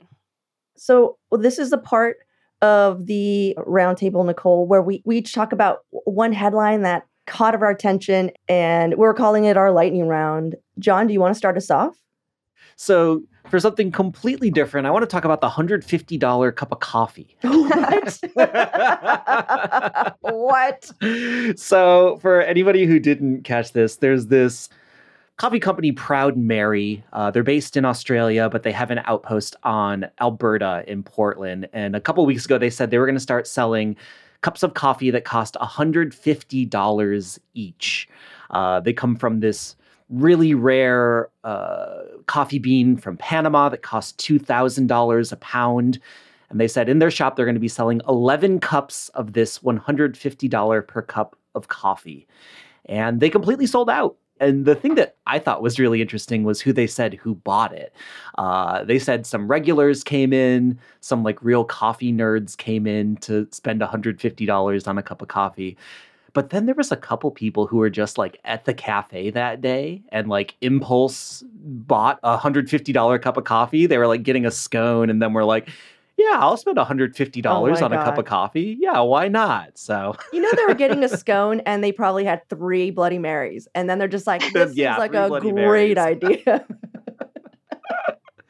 So 0.76 1.18
well, 1.30 1.40
this 1.40 1.58
is 1.58 1.70
the 1.70 1.78
part 1.78 2.18
of 2.60 3.06
the 3.06 3.56
roundtable, 3.58 4.24
Nicole, 4.24 4.66
where 4.66 4.82
we, 4.82 5.02
we 5.04 5.18
each 5.18 5.34
talk 5.34 5.52
about 5.52 5.80
one 5.90 6.32
headline 6.32 6.82
that 6.82 7.04
caught 7.26 7.54
our 7.54 7.70
attention 7.70 8.30
and 8.48 8.96
we're 8.96 9.14
calling 9.14 9.44
it 9.44 9.56
our 9.56 9.72
lightning 9.72 10.06
round. 10.06 10.56
John, 10.78 11.06
do 11.06 11.12
you 11.12 11.20
want 11.20 11.34
to 11.34 11.38
start 11.38 11.56
us 11.56 11.70
off? 11.70 11.96
So, 12.76 13.22
for 13.48 13.58
something 13.58 13.90
completely 13.90 14.50
different, 14.50 14.86
I 14.86 14.90
want 14.90 15.02
to 15.02 15.06
talk 15.06 15.24
about 15.24 15.40
the 15.40 15.48
$150 15.48 16.56
cup 16.56 16.72
of 16.72 16.80
coffee. 16.80 17.36
What? 17.42 18.20
what? 20.20 21.58
So, 21.58 22.18
for 22.18 22.42
anybody 22.42 22.86
who 22.86 22.98
didn't 22.98 23.42
catch 23.42 23.72
this, 23.72 23.96
there's 23.96 24.26
this 24.26 24.68
coffee 25.42 25.58
company 25.58 25.90
Proud 25.90 26.36
Mary. 26.36 27.02
Uh, 27.12 27.28
they're 27.32 27.42
based 27.42 27.76
in 27.76 27.84
Australia, 27.84 28.48
but 28.48 28.62
they 28.62 28.70
have 28.70 28.92
an 28.92 29.00
outpost 29.06 29.56
on 29.64 30.06
Alberta 30.20 30.84
in 30.86 31.02
Portland. 31.02 31.68
And 31.72 31.96
a 31.96 32.00
couple 32.00 32.24
weeks 32.24 32.44
ago, 32.44 32.58
they 32.58 32.70
said 32.70 32.92
they 32.92 32.98
were 32.98 33.06
going 33.06 33.16
to 33.16 33.20
start 33.20 33.48
selling 33.48 33.96
cups 34.42 34.62
of 34.62 34.74
coffee 34.74 35.10
that 35.10 35.24
cost 35.24 35.56
$150 35.60 37.38
each. 37.54 38.08
Uh, 38.50 38.78
they 38.78 38.92
come 38.92 39.16
from 39.16 39.40
this 39.40 39.74
really 40.10 40.54
rare 40.54 41.28
uh, 41.42 42.02
coffee 42.26 42.60
bean 42.60 42.96
from 42.96 43.16
Panama 43.16 43.68
that 43.68 43.82
costs 43.82 44.12
$2,000 44.24 45.32
a 45.32 45.36
pound. 45.38 45.98
And 46.50 46.60
they 46.60 46.68
said 46.68 46.88
in 46.88 47.00
their 47.00 47.10
shop, 47.10 47.34
they're 47.34 47.46
going 47.46 47.56
to 47.56 47.60
be 47.60 47.66
selling 47.66 48.00
11 48.08 48.60
cups 48.60 49.08
of 49.08 49.32
this 49.32 49.58
$150 49.58 50.86
per 50.86 51.02
cup 51.02 51.34
of 51.56 51.66
coffee. 51.66 52.28
And 52.86 53.18
they 53.18 53.28
completely 53.28 53.66
sold 53.66 53.90
out 53.90 54.16
and 54.42 54.64
the 54.64 54.74
thing 54.74 54.96
that 54.96 55.16
I 55.26 55.38
thought 55.38 55.62
was 55.62 55.78
really 55.78 56.02
interesting 56.02 56.42
was 56.42 56.60
who 56.60 56.72
they 56.72 56.88
said 56.88 57.14
who 57.14 57.36
bought 57.36 57.72
it. 57.72 57.94
Uh, 58.36 58.82
they 58.82 58.98
said 58.98 59.24
some 59.24 59.46
regulars 59.46 60.02
came 60.02 60.32
in, 60.32 60.78
some 61.00 61.22
like 61.22 61.42
real 61.42 61.64
coffee 61.64 62.12
nerds 62.12 62.56
came 62.56 62.86
in 62.86 63.16
to 63.18 63.46
spend 63.52 63.80
$150 63.80 64.88
on 64.88 64.98
a 64.98 65.02
cup 65.02 65.22
of 65.22 65.28
coffee. 65.28 65.76
But 66.32 66.50
then 66.50 66.66
there 66.66 66.74
was 66.74 66.90
a 66.90 66.96
couple 66.96 67.30
people 67.30 67.66
who 67.66 67.76
were 67.76 67.90
just 67.90 68.18
like 68.18 68.40
at 68.44 68.64
the 68.64 68.74
cafe 68.74 69.30
that 69.30 69.60
day 69.60 70.02
and 70.08 70.28
like 70.28 70.56
impulse 70.60 71.44
bought 71.54 72.18
a 72.24 72.36
$150 72.36 73.22
cup 73.22 73.36
of 73.36 73.44
coffee. 73.44 73.86
They 73.86 73.98
were 73.98 74.08
like 74.08 74.24
getting 74.24 74.44
a 74.44 74.50
scone 74.50 75.08
and 75.08 75.22
then 75.22 75.34
we're 75.34 75.44
like, 75.44 75.68
yeah, 76.22 76.38
I'll 76.38 76.56
spend 76.56 76.76
$150 76.76 77.46
oh 77.46 77.64
on 77.66 77.74
God. 77.74 77.92
a 77.92 77.96
cup 77.96 78.18
of 78.18 78.24
coffee. 78.24 78.76
Yeah, 78.78 79.00
why 79.00 79.28
not? 79.28 79.78
So, 79.78 80.14
you 80.32 80.40
know, 80.40 80.50
they 80.56 80.64
were 80.66 80.74
getting 80.74 81.02
a 81.04 81.08
scone 81.16 81.60
and 81.60 81.82
they 81.82 81.92
probably 81.92 82.24
had 82.24 82.48
three 82.48 82.90
Bloody 82.90 83.18
Marys. 83.18 83.68
And 83.74 83.88
then 83.88 83.98
they're 83.98 84.08
just 84.08 84.26
like, 84.26 84.40
this 84.52 84.74
yeah, 84.76 84.94
is 84.94 84.98
like 84.98 85.14
a 85.14 85.28
Bloody 85.28 85.50
great 85.50 85.96
Marys. 85.96 85.98
idea. 85.98 86.66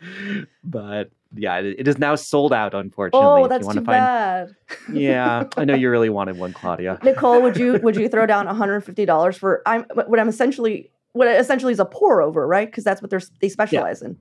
but 0.65 1.11
yeah, 1.35 1.59
it 1.59 1.89
is 1.89 1.99
now 1.99 2.15
sold 2.15 2.53
out, 2.53 2.75
oh, 2.75 2.79
unfortunately. 2.79 3.27
Oh, 3.27 3.49
that's 3.49 3.67
too 3.67 3.75
find... 3.75 3.87
bad. 3.87 4.55
yeah, 4.93 5.45
I 5.57 5.65
know 5.65 5.75
you 5.75 5.91
really 5.91 6.11
wanted 6.11 6.39
one, 6.39 6.53
Claudia. 6.53 6.99
Nicole, 7.03 7.41
would 7.41 7.57
you 7.57 7.81
would 7.83 7.97
you 7.97 8.09
throw 8.09 8.27
down 8.27 8.47
$150 8.47 9.39
for 9.39 9.63
I'm 9.65 9.85
what 9.95 10.21
I'm 10.21 10.29
essentially 10.29 10.91
what 11.13 11.29
essentially 11.29 11.73
is 11.73 11.81
a 11.81 11.85
pour 11.85 12.21
over, 12.23 12.47
right? 12.47 12.69
Because 12.69 12.85
that's 12.85 13.01
what 13.01 13.11
they're 13.11 13.23
they 13.41 13.49
specialize 13.49 14.03
yeah. 14.03 14.09
in. 14.09 14.19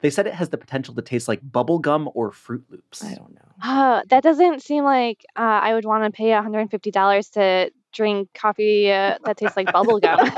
They 0.00 0.10
said 0.10 0.26
it 0.26 0.34
has 0.34 0.50
the 0.50 0.58
potential 0.58 0.94
to 0.94 1.02
taste 1.02 1.28
like 1.28 1.40
bubble 1.42 1.78
gum 1.78 2.10
or 2.14 2.30
Fruit 2.30 2.64
Loops. 2.70 3.04
I 3.04 3.14
don't 3.14 3.34
know. 3.34 3.40
Uh, 3.62 4.02
that 4.08 4.22
doesn't 4.22 4.62
seem 4.62 4.84
like 4.84 5.24
uh, 5.36 5.60
I 5.62 5.74
would 5.74 5.84
want 5.84 6.04
to 6.04 6.10
pay 6.16 6.30
$150 6.30 7.32
to 7.32 7.70
drink 7.92 8.28
coffee 8.34 8.92
uh, 8.92 9.16
that 9.24 9.38
tastes 9.38 9.56
like 9.56 9.72
bubble 9.72 9.98
gum. 9.98 10.18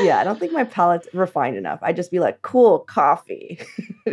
yeah, 0.00 0.18
I 0.18 0.24
don't 0.24 0.38
think 0.38 0.52
my 0.52 0.64
palate's 0.64 1.08
refined 1.12 1.56
enough. 1.56 1.78
I'd 1.82 1.96
just 1.96 2.10
be 2.10 2.18
like, 2.18 2.42
cool 2.42 2.80
coffee. 2.80 3.60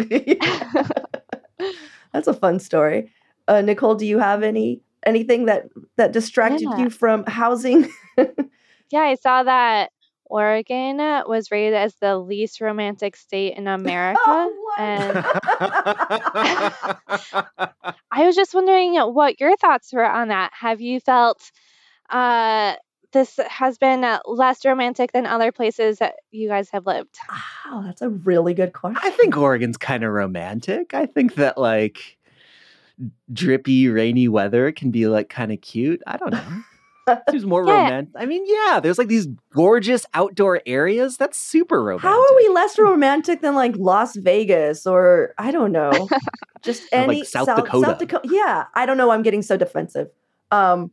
That's 2.14 2.28
a 2.28 2.34
fun 2.34 2.60
story. 2.60 3.12
Uh, 3.48 3.62
Nicole, 3.62 3.96
do 3.96 4.06
you 4.06 4.20
have 4.20 4.44
any 4.44 4.82
anything 5.06 5.46
that 5.46 5.66
that 5.98 6.12
distracted 6.12 6.68
yeah. 6.70 6.78
you 6.78 6.90
from 6.90 7.26
housing? 7.26 7.90
yeah, 8.18 9.02
I 9.02 9.16
saw 9.16 9.44
that 9.44 9.92
Oregon 10.34 10.98
was 11.28 11.52
rated 11.52 11.76
as 11.76 11.94
the 12.02 12.18
least 12.18 12.60
romantic 12.60 13.16
state 13.16 13.56
in 13.56 13.68
America. 13.80 14.20
Oh, 14.26 14.74
and 14.80 15.18
I 18.12 18.26
was 18.26 18.36
just 18.36 18.56
wondering 18.56 18.96
what 18.96 19.40
your 19.40 19.56
thoughts 19.58 19.94
were 19.94 20.04
on 20.10 20.30
that. 20.30 20.52
Have 20.60 20.82
you 20.82 21.00
felt 21.00 21.52
uh, 22.10 22.74
this 23.12 23.40
has 23.48 23.78
been 23.78 24.04
less 24.26 24.66
romantic 24.66 25.12
than 25.12 25.28
other 25.28 25.52
places 25.52 26.00
that 26.00 26.16
you 26.32 26.48
guys 26.48 26.72
have 26.72 26.88
lived? 26.88 27.16
Wow, 27.30 27.84
that's 27.86 28.02
a 28.02 28.10
really 28.10 28.56
good 28.56 28.74
question. 28.74 29.00
I 29.04 29.12
think 29.12 29.38
Oregon's 29.38 29.78
kind 29.78 30.04
of 30.04 30.12
romantic. 30.12 30.96
I 30.96 31.06
think 31.06 31.36
that 31.36 31.60
like 31.60 32.18
drippy, 33.32 33.88
rainy 33.88 34.28
weather 34.28 34.72
can 34.72 34.90
be 34.90 35.06
like 35.06 35.30
kind 35.30 35.52
of 35.52 35.62
cute. 35.62 36.02
I 36.08 36.18
don't 36.18 36.32
know. 36.32 36.64
Seems 37.30 37.46
more 37.46 37.66
yeah. 37.66 37.84
romantic. 37.84 38.14
I 38.18 38.26
mean, 38.26 38.44
yeah, 38.46 38.80
there's 38.80 38.98
like 38.98 39.08
these 39.08 39.28
gorgeous 39.54 40.06
outdoor 40.14 40.62
areas. 40.66 41.18
That's 41.18 41.38
super 41.38 41.84
romantic. 41.84 42.10
How 42.10 42.22
are 42.22 42.36
we 42.36 42.50
less 42.50 42.78
romantic 42.78 43.42
than 43.42 43.56
like 43.56 43.76
Las 43.78 44.16
Vegas 44.16 44.86
or 44.86 45.34
I 45.38 45.52
don't 45.52 45.72
know, 45.72 46.08
just 46.62 46.84
any 46.92 47.20
like 47.20 47.28
South, 47.28 47.46
South, 47.46 47.58
Dakota. 47.58 47.86
South 47.86 47.98
Dakota. 48.00 48.30
Yeah, 48.32 48.66
I 48.76 48.86
don't 48.86 48.98
know. 48.98 49.12
I'm 49.12 49.24
getting 49.24 49.42
so 49.42 49.58
defensive. 49.58 50.10
Um, 50.52 50.92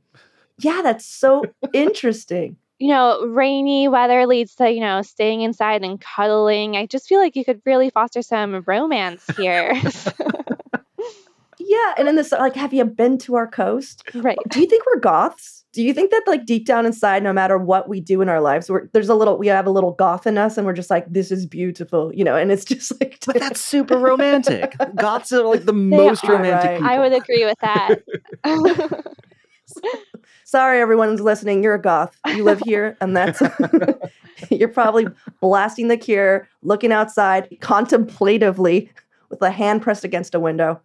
yeah, 0.58 0.80
that's 0.82 1.06
so 1.06 1.44
interesting. 1.72 2.56
You 2.78 2.88
know, 2.88 3.26
rainy 3.26 3.88
weather 3.88 4.26
leads 4.26 4.54
to 4.56 4.70
you 4.70 4.80
know 4.80 5.02
staying 5.02 5.42
inside 5.42 5.82
and 5.84 6.00
cuddling. 6.00 6.76
I 6.76 6.86
just 6.86 7.08
feel 7.08 7.20
like 7.20 7.36
you 7.36 7.44
could 7.44 7.60
really 7.64 7.90
foster 7.90 8.22
some 8.22 8.62
romance 8.66 9.24
here. 9.36 9.74
yeah. 11.70 11.94
And 11.96 12.08
in 12.08 12.16
this, 12.16 12.32
like, 12.32 12.56
have 12.56 12.74
you 12.74 12.84
been 12.84 13.16
to 13.18 13.36
our 13.36 13.46
coast? 13.46 14.02
Right. 14.12 14.36
Do 14.48 14.58
you 14.58 14.66
think 14.66 14.84
we're 14.86 14.98
goths? 14.98 15.64
Do 15.72 15.84
you 15.84 15.94
think 15.94 16.10
that, 16.10 16.24
like, 16.26 16.44
deep 16.44 16.66
down 16.66 16.84
inside, 16.84 17.22
no 17.22 17.32
matter 17.32 17.56
what 17.56 17.88
we 17.88 18.00
do 18.00 18.20
in 18.22 18.28
our 18.28 18.40
lives, 18.40 18.68
we're, 18.68 18.88
there's 18.92 19.08
a 19.08 19.14
little, 19.14 19.38
we 19.38 19.46
have 19.46 19.68
a 19.68 19.70
little 19.70 19.92
goth 19.92 20.26
in 20.26 20.36
us, 20.36 20.58
and 20.58 20.66
we're 20.66 20.72
just 20.72 20.90
like, 20.90 21.06
this 21.08 21.30
is 21.30 21.46
beautiful, 21.46 22.12
you 22.12 22.24
know? 22.24 22.34
And 22.34 22.50
it's 22.50 22.64
just 22.64 22.90
like, 23.00 23.20
But 23.24 23.38
that's 23.38 23.60
super 23.60 23.96
romantic. 23.96 24.74
Goths 24.96 25.32
are 25.32 25.44
like 25.44 25.64
the 25.64 25.72
They 25.72 25.78
most 25.78 26.24
are, 26.24 26.32
romantic 26.32 26.70
right. 26.70 26.78
people. 26.78 26.90
I 26.90 26.98
would 26.98 27.12
agree 27.12 27.44
with 27.44 27.58
that. 27.60 29.14
sorry, 30.44 30.80
everyone 30.80 31.10
who's 31.10 31.20
listening, 31.20 31.62
you're 31.62 31.74
a 31.74 31.80
goth. 31.80 32.18
You 32.26 32.42
live 32.42 32.62
here, 32.64 32.96
and 33.00 33.16
that's, 33.16 33.40
you're 34.50 34.68
probably 34.68 35.06
blasting 35.40 35.86
the 35.86 35.96
cure, 35.96 36.48
looking 36.64 36.90
outside 36.90 37.46
contemplatively 37.60 38.90
with 39.28 39.40
a 39.40 39.52
hand 39.52 39.82
pressed 39.82 40.02
against 40.02 40.34
a 40.34 40.40
window. 40.40 40.80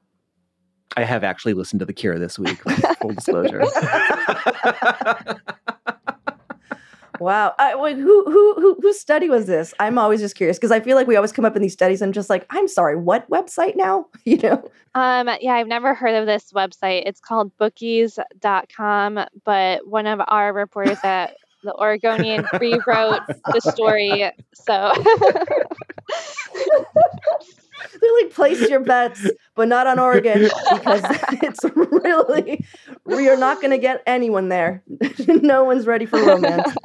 I 0.97 1.03
have 1.03 1.23
actually 1.23 1.53
listened 1.53 1.79
to 1.79 1.85
The 1.85 1.93
Cure 1.93 2.17
this 2.19 2.39
week. 2.39 2.61
Full 3.01 3.13
disclosure. 3.13 3.63
Wow. 7.19 7.53
I, 7.57 7.75
wait, 7.75 7.97
who, 7.97 8.25
who, 8.25 8.55
who, 8.55 8.77
whose 8.81 8.99
study 8.99 9.29
was 9.29 9.45
this? 9.45 9.73
I'm 9.79 9.97
always 9.97 10.19
just 10.19 10.35
curious 10.35 10.57
because 10.57 10.71
I 10.71 10.79
feel 10.79 10.95
like 10.95 11.07
we 11.07 11.15
always 11.15 11.31
come 11.31 11.45
up 11.45 11.55
in 11.55 11.61
these 11.61 11.73
studies 11.73 12.01
and 12.01 12.13
just 12.13 12.29
like, 12.29 12.45
I'm 12.49 12.67
sorry, 12.67 12.95
what 12.95 13.29
website 13.29 13.75
now? 13.75 14.07
You 14.25 14.37
know? 14.37 14.69
Um, 14.95 15.29
yeah, 15.39 15.53
I've 15.53 15.67
never 15.67 15.93
heard 15.93 16.15
of 16.15 16.25
this 16.25 16.51
website. 16.51 17.03
It's 17.05 17.19
called 17.19 17.55
bookies.com, 17.57 19.19
but 19.43 19.87
one 19.87 20.07
of 20.07 20.19
our 20.27 20.51
reporters 20.51 20.97
at 21.03 21.37
the 21.63 21.73
Oregonian 21.75 22.45
rewrote 22.59 23.21
the 23.27 23.59
story. 23.61 24.31
So 24.53 24.91
They're 28.19 28.29
place 28.29 28.69
your 28.69 28.81
bets, 28.81 29.29
but 29.55 29.67
not 29.67 29.87
on 29.87 29.99
Oregon 29.99 30.41
because 30.41 31.01
it's 31.41 31.63
really, 31.75 32.65
we 33.05 33.29
are 33.29 33.37
not 33.37 33.61
going 33.61 33.71
to 33.71 33.77
get 33.77 34.03
anyone 34.05 34.49
there. 34.49 34.83
no 35.27 35.63
one's 35.63 35.87
ready 35.87 36.05
for 36.05 36.19
romance. 36.23 36.75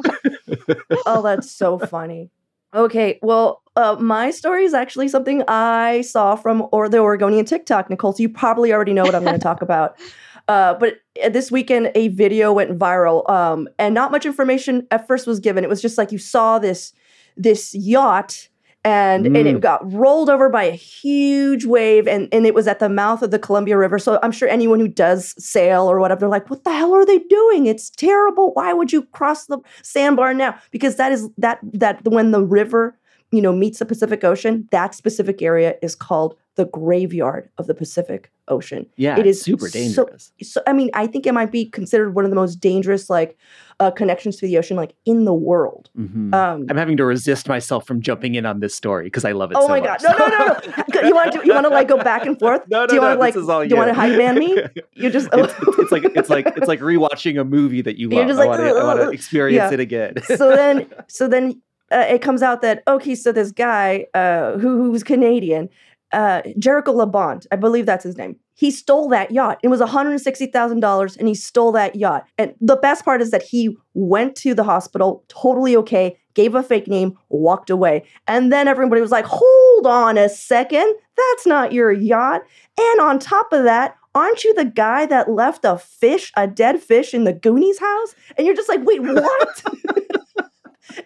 oh, 1.06 1.22
that's 1.22 1.50
so 1.50 1.78
funny. 1.78 2.30
Okay, 2.72 3.18
well, 3.20 3.62
uh, 3.74 3.96
my 3.98 4.30
story 4.30 4.64
is 4.64 4.74
actually 4.74 5.08
something 5.08 5.42
I 5.48 6.02
saw 6.02 6.36
from 6.36 6.68
or 6.70 6.88
the 6.88 6.98
Oregonian 6.98 7.44
TikTok, 7.44 7.90
Nicole. 7.90 8.12
So 8.12 8.22
you 8.22 8.28
probably 8.28 8.72
already 8.72 8.92
know 8.92 9.02
what 9.02 9.14
I'm 9.14 9.24
going 9.24 9.34
to 9.38 9.42
talk 9.42 9.60
about. 9.60 9.98
Uh, 10.46 10.74
but 10.74 10.98
this 11.30 11.50
weekend, 11.50 11.90
a 11.94 12.08
video 12.08 12.52
went 12.52 12.78
viral, 12.78 13.28
um, 13.30 13.68
and 13.78 13.94
not 13.94 14.10
much 14.10 14.26
information 14.26 14.86
at 14.90 15.06
first 15.06 15.26
was 15.26 15.40
given. 15.40 15.64
It 15.64 15.70
was 15.70 15.82
just 15.82 15.98
like 15.98 16.12
you 16.12 16.18
saw 16.18 16.58
this 16.58 16.92
this 17.36 17.74
yacht, 17.74 18.48
and 18.84 19.26
and 19.26 19.36
it 19.36 19.56
Mm. 19.56 19.60
got 19.60 19.92
rolled 19.92 20.30
over 20.30 20.48
by 20.48 20.64
a 20.64 20.70
huge 20.72 21.66
wave, 21.66 22.08
and 22.08 22.28
and 22.32 22.46
it 22.46 22.54
was 22.54 22.66
at 22.66 22.78
the 22.78 22.88
mouth 22.88 23.22
of 23.22 23.30
the 23.30 23.38
Columbia 23.38 23.76
River. 23.76 23.98
So 23.98 24.18
I'm 24.22 24.32
sure 24.32 24.48
anyone 24.48 24.80
who 24.80 24.88
does 24.88 25.34
sail 25.38 25.90
or 25.90 26.00
whatever, 26.00 26.20
they're 26.20 26.28
like, 26.28 26.48
"What 26.48 26.64
the 26.64 26.72
hell 26.72 26.94
are 26.94 27.04
they 27.04 27.18
doing? 27.18 27.66
It's 27.66 27.90
terrible. 27.90 28.52
Why 28.54 28.72
would 28.72 28.92
you 28.92 29.02
cross 29.12 29.46
the 29.46 29.58
sandbar 29.82 30.32
now?" 30.34 30.54
Because 30.70 30.96
that 30.96 31.12
is 31.12 31.28
that 31.38 31.58
that 31.74 32.00
when 32.08 32.30
the 32.30 32.42
river 32.42 32.96
you 33.32 33.42
know 33.42 33.52
meets 33.52 33.78
the 33.80 33.84
Pacific 33.86 34.24
Ocean, 34.24 34.66
that 34.72 34.94
specific 34.94 35.42
area 35.42 35.74
is 35.82 35.94
called 35.94 36.34
the 36.56 36.66
graveyard 36.66 37.48
of 37.58 37.66
the 37.66 37.74
Pacific 37.74 38.30
Ocean. 38.48 38.84
Yeah, 38.96 39.18
it's 39.18 39.40
super 39.42 39.68
dangerous. 39.68 40.32
So 40.42 40.60
I 40.66 40.72
mean, 40.72 40.90
I 40.94 41.06
think 41.06 41.26
it 41.26 41.32
might 41.32 41.52
be 41.52 41.66
considered 41.66 42.14
one 42.14 42.24
of 42.24 42.30
the 42.30 42.34
most 42.34 42.56
dangerous 42.56 43.08
like 43.08 43.38
uh, 43.78 43.90
connections 43.92 44.36
to 44.36 44.46
the 44.46 44.58
ocean 44.58 44.76
like 44.76 44.92
in 45.06 45.24
the 45.24 45.32
world. 45.32 45.88
Mhm. 45.96 46.34
Um, 46.34 46.66
I'm 46.68 46.76
having 46.76 46.96
to 46.96 47.04
resist 47.04 47.48
myself 47.48 47.86
from 47.86 48.02
jumping 48.02 48.34
in 48.34 48.44
on 48.44 48.58
this 48.60 48.74
story 48.74 49.04
because 49.04 49.24
I 49.24 49.32
love 49.32 49.52
it 49.52 49.56
oh 49.56 49.62
so 49.62 49.68
my 49.68 49.80
much. 49.80 50.02
god! 50.02 50.18
No, 50.18 50.26
no, 50.26 50.36
no, 50.36 50.46
no! 51.00 51.00
you 51.08 51.14
want 51.14 51.32
to 51.32 51.46
you 51.46 51.54
want 51.54 51.64
to 51.66 51.70
like 51.70 51.86
go 51.88 51.96
back 52.02 52.26
and 52.26 52.38
forth? 52.40 52.62
No, 52.68 52.80
no, 52.80 52.86
do 52.88 52.94
you 52.96 53.00
no, 53.00 53.06
want 53.06 53.16
to 53.16 53.20
like 53.20 53.34
this 53.34 53.42
is 53.44 53.48
all 53.48 53.62
do 53.62 53.68
you 53.68 53.76
want 53.76 53.88
to 53.88 53.94
you. 53.94 54.00
hype 54.00 54.18
man 54.18 54.38
me? 54.38 54.60
You 54.94 55.08
just 55.10 55.28
it's, 55.32 55.54
it's 55.78 55.92
like 55.92 56.04
it's 56.04 56.28
like 56.28 56.46
it's 56.56 56.68
like 56.68 56.80
rewatching 56.80 57.40
a 57.40 57.44
movie 57.44 57.80
that 57.82 57.96
you 57.98 58.08
love. 58.10 58.18
You're 58.18 58.26
just 58.26 58.40
I 58.40 58.46
like, 58.46 58.58
want 58.58 58.60
to 58.74 58.80
I 58.80 58.84
want 58.84 59.00
to 59.00 59.10
experience 59.10 59.56
Yeah. 59.70 59.72
it 59.72 59.80
again. 59.80 60.14
so 60.36 60.50
then 60.54 60.86
so 61.06 61.26
then 61.28 61.62
uh, 61.92 62.04
it 62.08 62.20
comes 62.20 62.42
out 62.42 62.60
that 62.62 62.82
okay 62.86 63.14
so 63.14 63.32
this 63.32 63.50
guy 63.50 64.06
uh 64.14 64.58
who 64.58 64.76
who's 64.82 65.02
canadian 65.02 65.68
uh 66.12 66.42
jericho 66.58 66.92
labonte 66.92 67.46
i 67.52 67.56
believe 67.56 67.86
that's 67.86 68.04
his 68.04 68.16
name 68.16 68.36
he 68.60 68.70
stole 68.70 69.08
that 69.08 69.30
yacht. 69.30 69.58
It 69.62 69.68
was 69.68 69.80
$160000 69.80 71.16
and 71.16 71.26
he 71.26 71.34
stole 71.34 71.72
that 71.72 71.96
yacht. 71.96 72.26
And 72.36 72.54
the 72.60 72.76
best 72.76 73.06
part 73.06 73.22
is 73.22 73.30
that 73.30 73.42
he 73.42 73.74
went 73.94 74.36
to 74.36 74.52
the 74.52 74.64
hospital 74.64 75.24
totally 75.28 75.74
okay 75.78 76.18
gave 76.34 76.54
a 76.54 76.62
fake 76.62 76.86
name 76.86 77.16
walked 77.30 77.70
away. 77.70 78.04
And 78.26 78.52
then 78.52 78.68
everybody 78.68 79.00
was 79.00 79.10
like 79.10 79.24
hold 79.26 79.86
on 79.86 80.18
a 80.18 80.28
second 80.28 80.94
that's 81.16 81.46
not 81.46 81.72
your 81.72 81.90
yacht. 81.90 82.42
And 82.78 83.00
on 83.00 83.18
top 83.18 83.50
of 83.50 83.64
that 83.64 83.96
aren't 84.14 84.44
you 84.44 84.52
the 84.52 84.66
guy 84.66 85.06
that 85.06 85.30
left 85.30 85.64
a 85.64 85.78
fish 85.78 86.30
a 86.36 86.46
dead 86.46 86.82
fish 86.82 87.14
in 87.14 87.24
the 87.24 87.32
goonies 87.32 87.78
house? 87.78 88.14
And 88.36 88.46
you're 88.46 88.56
just 88.56 88.68
like 88.68 88.84
wait 88.84 89.00
what? 89.02 89.64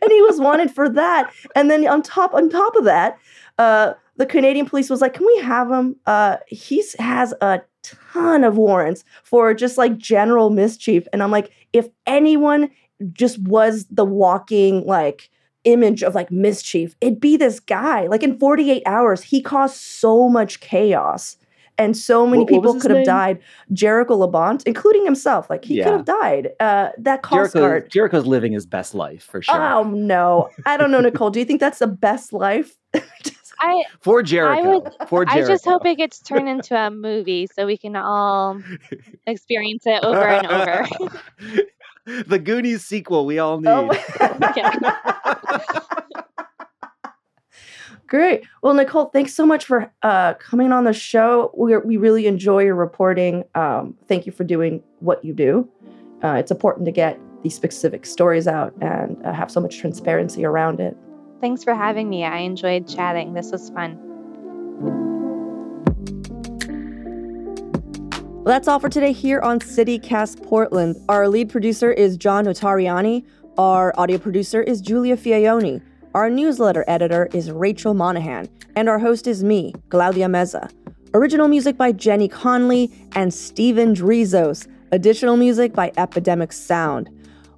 And 0.02 0.10
he 0.10 0.22
was 0.22 0.40
wanted 0.40 0.70
for 0.70 0.88
that. 0.88 1.30
And 1.54 1.70
then 1.70 1.86
on 1.86 2.02
top 2.02 2.34
on 2.34 2.50
top 2.50 2.74
of 2.74 2.84
that, 2.84 3.16
uh, 3.58 3.92
the 4.16 4.26
Canadian 4.26 4.66
police 4.66 4.90
was 4.90 5.00
like, 5.00 5.14
"Can 5.14 5.26
we 5.26 5.36
have 5.38 5.70
him? 5.70 5.96
Uh, 6.06 6.36
he 6.48 6.82
has 6.98 7.32
a 7.40 7.60
ton 7.82 8.44
of 8.44 8.56
warrants 8.56 9.04
for 9.24 9.52
just 9.54 9.76
like 9.78 9.96
general 9.98 10.50
mischief." 10.50 11.06
And 11.12 11.22
I'm 11.22 11.30
like, 11.30 11.50
if 11.72 11.88
anyone 12.06 12.70
just 13.12 13.38
was 13.40 13.86
the 13.90 14.04
walking 14.04 14.86
like 14.86 15.30
image 15.64 16.02
of 16.02 16.14
like 16.14 16.30
mischief, 16.30 16.94
it'd 17.00 17.20
be 17.20 17.36
this 17.36 17.58
guy. 17.58 18.06
Like 18.06 18.22
in 18.22 18.38
48 18.38 18.82
hours, 18.86 19.22
he 19.22 19.40
caused 19.42 19.76
so 19.76 20.28
much 20.28 20.60
chaos. 20.60 21.36
And 21.76 21.96
so 21.96 22.24
many 22.24 22.44
What- 22.44 22.52
what 22.52 22.56
people 22.62 22.80
could 22.80 22.92
have 22.92 23.04
died. 23.04 23.40
Jericho 23.72 24.16
Labonte, 24.16 24.62
including 24.64 25.04
himself, 25.04 25.50
like 25.50 25.64
he 25.64 25.78
Yeah. 25.78 25.84
could 25.84 25.92
have 25.94 26.04
died. 26.04 26.52
Uh, 26.60 26.90
that 26.98 27.22
Coast 27.24 27.54
Jericho, 27.54 27.60
Guard, 27.60 27.90
Jericho's 27.90 28.26
living 28.26 28.52
his 28.52 28.64
best 28.64 28.94
life 28.94 29.24
for 29.24 29.42
sure. 29.42 29.60
Oh 29.60 29.82
no, 29.82 30.50
I 30.66 30.76
don't 30.76 30.92
know, 30.92 31.00
Nicole. 31.00 31.30
Do 31.30 31.40
you 31.40 31.44
think 31.44 31.58
that's 31.58 31.80
the 31.80 31.88
best 31.88 32.32
life? 32.32 32.76
I 33.60 33.84
for 34.00 34.22
Jericho. 34.22 34.80
would- 34.80 34.92
for 35.08 35.24
I 35.28 35.42
just 35.42 35.64
hope 35.64 35.84
it 35.86 35.96
gets 35.96 36.20
turned 36.20 36.48
into 36.48 36.76
a 36.76 36.90
movie 36.90 37.46
so 37.54 37.66
we 37.66 37.76
can 37.76 37.96
all 37.96 38.60
experience 39.26 39.84
it 39.86 40.02
over 40.04 40.26
and 40.26 40.46
over. 40.46 40.86
the 42.26 42.38
Goonies 42.38 42.84
sequel 42.84 43.26
we 43.26 43.38
all 43.38 43.60
need. 43.60 43.68
Oh 43.70 43.86
my- 43.86 45.80
Great. 48.06 48.44
Well, 48.62 48.74
Nicole, 48.74 49.06
thanks 49.06 49.32
so 49.34 49.46
much 49.46 49.64
for 49.64 49.90
uh, 50.02 50.34
coming 50.34 50.72
on 50.72 50.84
the 50.84 50.92
show. 50.92 51.50
We 51.56 51.76
we 51.78 51.96
really 51.96 52.26
enjoy 52.26 52.64
your 52.64 52.74
reporting. 52.74 53.44
Um, 53.54 53.96
thank 54.08 54.26
you 54.26 54.32
for 54.32 54.44
doing 54.44 54.82
what 55.00 55.24
you 55.24 55.32
do. 55.32 55.68
Uh, 56.22 56.34
it's 56.34 56.50
important 56.50 56.84
to 56.86 56.92
get 56.92 57.18
these 57.42 57.54
specific 57.54 58.04
stories 58.06 58.46
out 58.46 58.74
and 58.80 59.16
uh, 59.24 59.32
have 59.32 59.50
so 59.50 59.58
much 59.60 59.78
transparency 59.78 60.44
around 60.44 60.80
it. 60.80 60.96
Thanks 61.40 61.62
for 61.64 61.74
having 61.74 62.08
me. 62.08 62.24
I 62.24 62.38
enjoyed 62.38 62.88
chatting. 62.88 63.34
This 63.34 63.50
was 63.50 63.70
fun. 63.70 63.98
Well, 68.44 68.52
that's 68.52 68.68
all 68.68 68.78
for 68.78 68.90
today 68.90 69.12
here 69.12 69.40
on 69.40 69.58
CityCast 69.58 70.42
Portland. 70.42 70.96
Our 71.08 71.28
lead 71.28 71.48
producer 71.48 71.90
is 71.90 72.18
John 72.18 72.44
Notarianni. 72.44 73.24
Our 73.56 73.98
audio 73.98 74.18
producer 74.18 74.62
is 74.62 74.82
Julia 74.82 75.16
Fiaioni. 75.16 75.80
Our 76.14 76.28
newsletter 76.28 76.84
editor 76.86 77.30
is 77.32 77.50
Rachel 77.50 77.94
Monahan. 77.94 78.48
And 78.76 78.88
our 78.88 78.98
host 78.98 79.26
is 79.26 79.42
me, 79.42 79.72
Claudia 79.88 80.26
Meza. 80.26 80.70
Original 81.14 81.48
music 81.48 81.76
by 81.76 81.92
Jenny 81.92 82.28
Conley 82.28 82.92
and 83.14 83.32
Steven 83.32 83.94
Drizos. 83.94 84.66
Additional 84.92 85.36
music 85.36 85.72
by 85.72 85.90
Epidemic 85.96 86.52
Sound. 86.52 87.08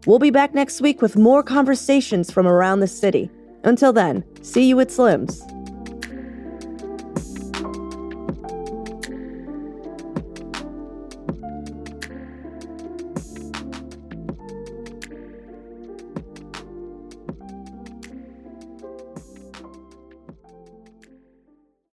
We'll 0.07 0.21
be 0.21 0.31
back 0.31 0.55
next 0.55 0.81
week 0.81 1.03
with 1.03 1.17
more 1.17 1.43
conversations 1.43 2.31
from 2.31 2.47
around 2.47 2.79
the 2.79 2.87
city. 2.87 3.29
Until 3.66 3.92
then, 3.92 4.22
see 4.42 4.68
you 4.68 4.79
at 4.79 4.92
Slim's. 4.92 5.42